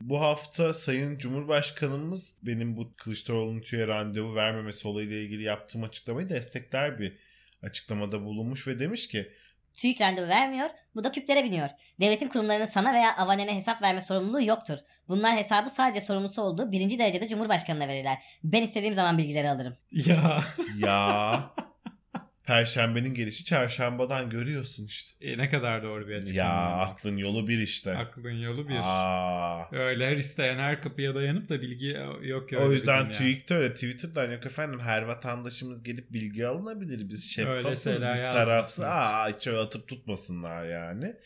[0.00, 6.98] Bu hafta Sayın Cumhurbaşkanımız benim bu Kılıçdaroğlu'nun tüye randevu vermemesi olayıyla ilgili yaptığım açıklamayı destekler
[7.00, 7.16] bir
[7.62, 9.32] açıklamada bulunmuş ve demiş ki
[9.74, 11.68] TÜİK randevu vermiyor, bu da küplere biniyor.
[12.00, 14.78] Devletin kurumlarının sana veya avanene hesap verme sorumluluğu yoktur.
[15.08, 18.18] Bunlar hesabı sadece sorumlusu olduğu birinci derecede Cumhurbaşkanı'na verirler.
[18.44, 19.76] Ben istediğim zaman bilgileri alırım.
[19.92, 20.44] Ya
[20.78, 21.54] ya
[22.46, 25.12] Perşembenin gelişi çarşambadan görüyorsun işte.
[25.20, 26.48] e, ne kadar doğru bir açıklama.
[26.48, 27.96] Ya aklın yolu bir işte.
[27.96, 28.76] Aklın yolu bir.
[28.82, 29.68] Aa.
[29.72, 33.12] Öyle her isteyen her kapıya dayanıp da bilgi yok öyle O yüzden.
[33.12, 37.08] TÜİK'te öyle Twitter'dan yok efendim her vatandaşımız gelip bilgi alınabilir.
[37.08, 38.84] Biz şeffafız biz tarafsız.
[38.84, 41.16] Aa hiç öyle atıp tutmasınlar yani.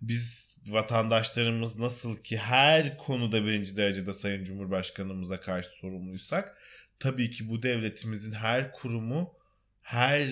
[0.00, 6.56] Biz vatandaşlarımız nasıl ki her konuda birinci derecede Sayın Cumhurbaşkanımıza karşı sorumluysak
[7.00, 9.37] tabii ki bu devletimizin her kurumu
[9.88, 10.28] her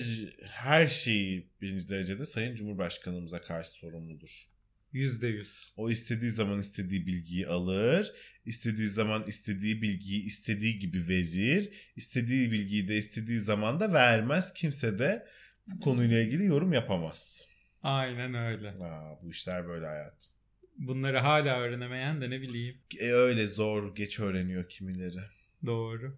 [0.51, 4.47] her şeyi birinci derecede Sayın Cumhurbaşkanımıza karşı sorumludur.
[4.91, 5.73] Yüzde yüz.
[5.77, 8.13] O istediği zaman istediği bilgiyi alır,
[8.45, 14.53] istediği zaman istediği bilgiyi istediği gibi verir, istediği bilgiyi de istediği zaman da vermez.
[14.53, 15.27] Kimse de
[15.67, 17.47] bu konuyla ilgili yorum yapamaz.
[17.83, 18.69] Aynen öyle.
[18.69, 20.29] Aa, bu işler böyle hayat.
[20.77, 22.77] Bunları hala öğrenemeyen de ne bileyim.
[22.99, 25.19] E öyle zor, geç öğreniyor kimileri.
[25.65, 26.17] Doğru.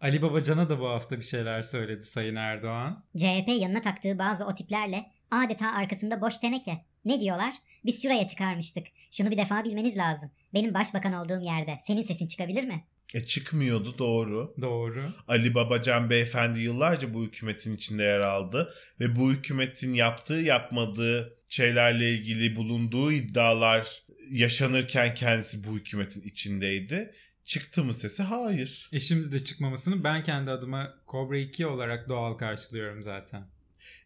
[0.00, 3.04] Ali Babacan'a da bu hafta bir şeyler söyledi Sayın Erdoğan.
[3.16, 6.84] CHP yanına taktığı bazı o tiplerle adeta arkasında boş teneke.
[7.04, 7.54] Ne diyorlar?
[7.84, 8.86] Biz şuraya çıkarmıştık.
[9.10, 10.30] Şunu bir defa bilmeniz lazım.
[10.54, 12.84] Benim başbakan olduğum yerde senin sesin çıkabilir mi?
[13.14, 14.54] E çıkmıyordu doğru.
[14.60, 15.12] Doğru.
[15.28, 22.10] Ali Babacan beyefendi yıllarca bu hükümetin içinde yer aldı ve bu hükümetin yaptığı yapmadığı şeylerle
[22.10, 27.14] ilgili bulunduğu iddialar yaşanırken kendisi bu hükümetin içindeydi.
[27.46, 28.22] Çıktı mı sesi?
[28.22, 28.88] Hayır.
[28.92, 33.46] E şimdi de çıkmamasını ben kendi adıma Cobra 2 olarak doğal karşılıyorum zaten.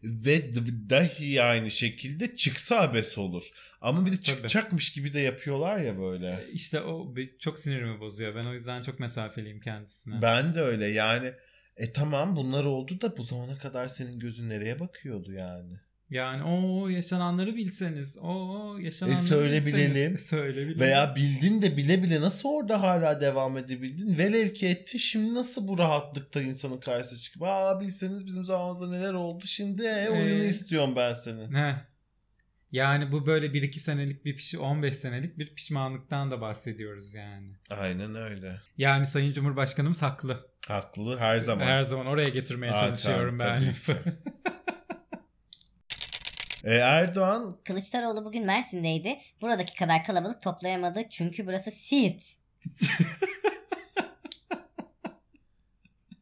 [0.03, 0.53] Ve
[0.91, 3.51] dahi aynı şekilde çıksa abes olur.
[3.81, 6.27] Ama bir de çıkacakmış gibi de yapıyorlar ya böyle.
[6.27, 8.35] E, İşte o çok sinirimi bozuyor.
[8.35, 10.23] Ben o yüzden çok mesafeliyim kendisine.
[10.23, 11.33] Ben de öyle yani.
[11.77, 15.81] E tamam bunlar oldu da bu zamana kadar senin gözün nereye bakıyordu yani?
[16.11, 19.67] Yani o yaşananları bilseniz, o yaşananları E, bilseniz.
[19.95, 20.15] bilelim.
[20.15, 20.81] E, söyle bilelim.
[20.81, 24.19] Veya bildin de bile bile nasıl orada hala devam edebildin?
[24.19, 29.13] Velev ki etti şimdi nasıl bu rahatlıkta insanın karşısına çıkıp aa bilseniz bizim zamanımızda neler
[29.15, 30.47] oldu şimdi e, oyunu Ee?
[30.47, 31.55] istiyorum ben senin.
[31.55, 31.75] Heh.
[32.73, 37.53] Yani bu böyle 1-2 senelik bir piş 15 senelik bir pişmanlıktan da bahsediyoruz yani.
[37.71, 38.61] Aynen öyle.
[38.79, 40.47] Yani Sayın Cumhurbaşkanımız haklı.
[40.69, 41.65] Haklı her zaman.
[41.67, 43.99] Her zaman oraya getirmeye Aa, çalışıyorum ben lafı.
[46.65, 49.19] E, Erdoğan Kılıçdaroğlu bugün Mersin'deydi.
[49.41, 52.23] Buradaki kadar kalabalık toplayamadı çünkü burası Siirt.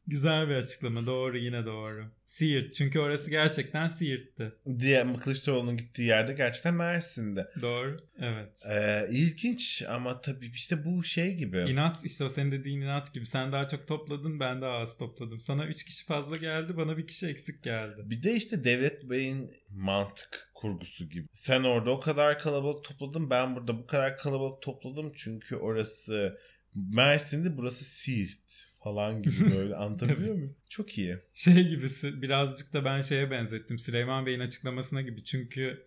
[0.09, 1.06] Güzel bir açıklama.
[1.06, 2.04] Doğru yine doğru.
[2.26, 2.74] Siirt.
[2.74, 4.52] Çünkü orası gerçekten Siirt'ti.
[4.78, 7.48] Diye Kılıçdaroğlu'nun gittiği yerde gerçekten Mersin'de.
[7.62, 7.96] Doğru.
[8.18, 8.62] Evet.
[8.70, 11.59] Ee, ilginç ama tabii işte bu şey gibi.
[11.59, 13.26] İnat işte o senin dediğin inat gibi.
[13.26, 15.40] Sen daha çok topladın ben daha az topladım.
[15.40, 18.02] Sana 3 kişi fazla geldi bana bir kişi eksik geldi.
[18.04, 21.26] Bir de işte Devlet Bey'in mantık kurgusu gibi.
[21.34, 26.38] Sen orada o kadar kalabalık topladın ben burada bu kadar kalabalık topladım çünkü orası
[26.74, 30.56] Mersin'de burası Siirt falan gibi böyle anlatabiliyor muyum?
[30.70, 31.18] Çok iyi.
[31.34, 33.78] Şey gibisi birazcık da ben şeye benzettim.
[33.78, 35.24] Süleyman Bey'in açıklamasına gibi.
[35.24, 35.86] Çünkü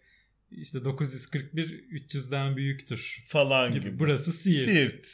[0.52, 3.84] işte 941 300'den büyüktür Falan gibi.
[3.86, 4.00] gibi.
[4.00, 4.66] Burası Siirt.
[4.70, 5.08] Siirt.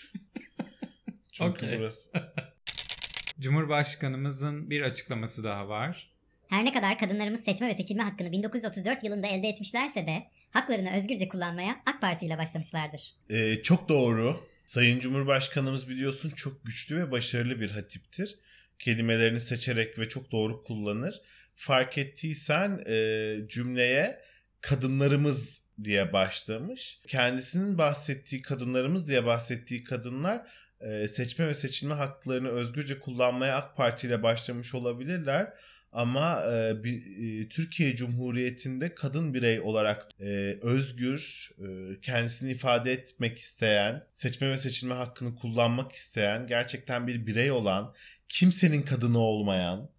[1.32, 2.10] Çünkü burası.
[3.40, 6.12] Cumhurbaşkanımızın bir açıklaması daha var.
[6.48, 11.28] Her ne kadar kadınlarımız seçme ve seçilme hakkını 1934 yılında elde etmişlerse de haklarını özgürce
[11.30, 13.02] kullanmaya AK Parti ile başlamışlardır.
[13.30, 14.40] Ee, çok doğru.
[14.68, 18.36] Sayın Cumhurbaşkanımız biliyorsun çok güçlü ve başarılı bir hatiptir.
[18.80, 21.22] Kelimelerini seçerek ve çok doğru kullanır.
[21.56, 24.22] Fark ettiysen e, cümleye
[24.62, 27.00] kadınlarımız diye başlamış.
[27.08, 30.48] Kendisinin bahsettiği kadınlarımız diye bahsettiği kadınlar
[30.82, 35.54] e, seçme ve seçilme haklarını özgürce kullanmaya AK Parti ile başlamış olabilirler.
[35.92, 43.40] Ama e, bir, e, Türkiye Cumhuriyeti'nde kadın birey olarak e, özgür, e, kendisini ifade etmek
[43.40, 47.94] isteyen, seçme ve seçilme hakkını kullanmak isteyen, gerçekten bir birey olan,
[48.30, 49.90] kimsenin kadını olmayan,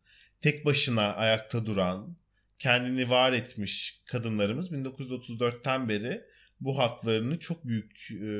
[0.43, 2.17] tek başına ayakta duran,
[2.59, 4.73] kendini var etmiş kadınlarımız.
[4.73, 6.25] 1934'ten beri
[6.61, 8.31] bu haklarını çok büyük e,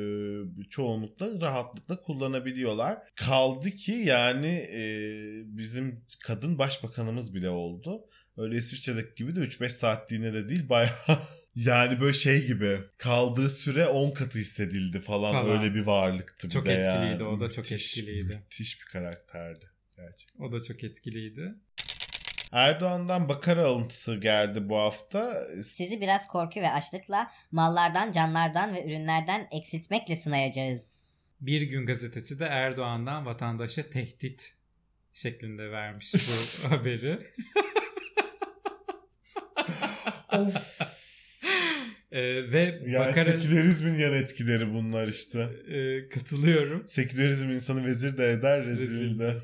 [0.71, 2.99] çoğunlukla rahatlıkla kullanabiliyorlar.
[3.17, 4.81] Kaldı ki yani e,
[5.45, 8.01] bizim kadın başbakanımız bile oldu.
[8.37, 10.91] Öyle İsviçre'deki gibi de 3-5 saatliğine de değil bayağı
[11.55, 15.59] yani böyle şey gibi kaldığı süre 10 katı hissedildi falan, Falan.
[15.63, 17.25] öyle bir varlıktı bir Çok de etkiliydi, yani.
[17.25, 18.43] o da çok Müthiş, etkiliydi.
[18.45, 19.65] Müthiş bir karakterdi
[19.97, 20.45] gerçekten.
[20.45, 21.55] O da çok etkiliydi.
[22.53, 25.43] Erdoğan'dan Bakara alıntısı geldi bu hafta.
[25.65, 30.99] Sizi biraz korku ve açlıkla, mallardan, canlardan ve ürünlerden eksiltmekle sınayacağız.
[31.41, 34.55] Bir gün gazetesi de Erdoğan'dan vatandaşa tehdit
[35.13, 37.19] şeklinde vermiş bu haberi.
[40.33, 40.55] Of.
[42.13, 45.39] Ee, ve Yani Bakara sekülerizmin yan etkileri bunlar işte.
[45.69, 46.89] e, katılıyorum.
[46.89, 49.37] Sekülerizm insanı vezir de eder, rezil de.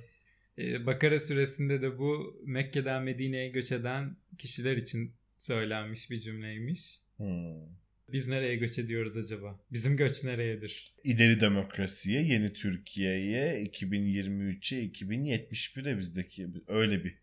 [0.59, 7.01] Ee, Bakara süresinde de bu Mekke'den Medine'ye göç eden kişiler için söylenmiş bir cümleymiş.
[7.17, 7.85] Hmm.
[8.13, 9.61] Biz nereye göç ediyoruz acaba?
[9.73, 10.93] Bizim göç nereyedir?
[11.05, 17.15] İleri demokrasiye, yeni Türkiye'ye, 2023'e, 2071'e bizdeki öyle bir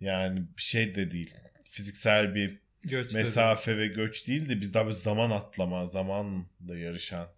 [0.00, 1.34] yani bir şey de değil.
[1.64, 7.28] Fiziksel bir Göç mesafe ve göç değil de biz daha bir zaman atlama, zamanla yarışan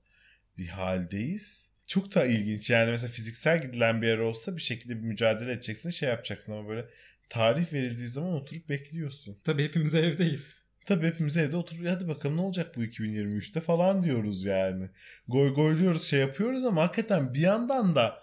[0.59, 1.69] bir haldeyiz.
[1.91, 5.91] Çok da ilginç yani mesela fiziksel gidilen bir yer olsa bir şekilde bir mücadele edeceksin
[5.91, 6.86] şey yapacaksın ama böyle
[7.28, 9.38] tarih verildiği zaman oturup bekliyorsun.
[9.45, 10.47] Tabii hepimiz evdeyiz.
[10.86, 14.88] Tabii hepimiz evde oturup hadi bakalım ne olacak bu 2023'te falan diyoruz yani.
[15.28, 18.22] Goy goyluyoruz şey yapıyoruz ama hakikaten bir yandan da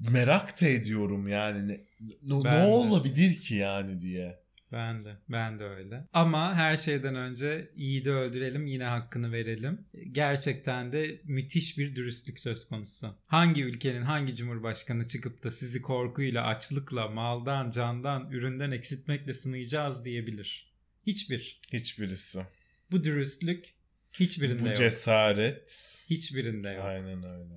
[0.00, 4.43] merak da ediyorum yani ne, ne, ne olabilir ki yani diye.
[4.74, 5.16] Ben de.
[5.28, 6.04] Ben de öyle.
[6.12, 9.84] Ama her şeyden önce iyi de öldürelim yine hakkını verelim.
[10.12, 13.14] Gerçekten de müthiş bir dürüstlük söz konusu.
[13.26, 20.72] Hangi ülkenin hangi cumhurbaşkanı çıkıp da sizi korkuyla, açlıkla, maldan, candan, üründen eksiltmekle sınayacağız diyebilir?
[21.06, 21.60] Hiçbir.
[21.72, 22.46] Hiçbirisi.
[22.90, 23.64] Bu dürüstlük
[24.12, 24.76] hiçbirinde Bu yok.
[24.76, 26.02] cesaret.
[26.10, 26.84] Hiçbirinde yok.
[26.84, 27.54] Aynen öyle.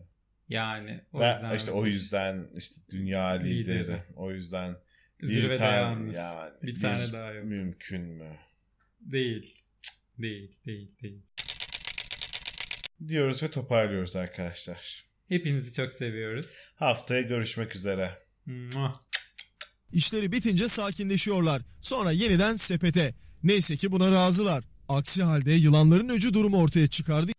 [0.49, 3.59] Yani o Ben, yüzden işte o yüzden işte dünya lideri.
[3.59, 4.03] Lideri.
[4.15, 4.75] O yüzden
[5.21, 6.15] bir Zirvede tane yalnız.
[6.15, 7.45] yani bir tane daha yok.
[7.45, 8.37] Mümkün mü?
[9.01, 9.55] Değil.
[10.17, 11.21] Değil, değil, değil.
[13.07, 15.05] Diyoruz ve toparlıyoruz arkadaşlar.
[15.27, 16.47] Hepinizi çok seviyoruz.
[16.75, 18.19] Haftaya görüşmek üzere.
[19.91, 21.61] İşleri bitince sakinleşiyorlar.
[21.81, 23.13] Sonra yeniden sepete.
[23.43, 24.63] Neyse ki buna razılar.
[24.89, 27.31] Aksi halde yılanların öcü durumu ortaya çıkardı.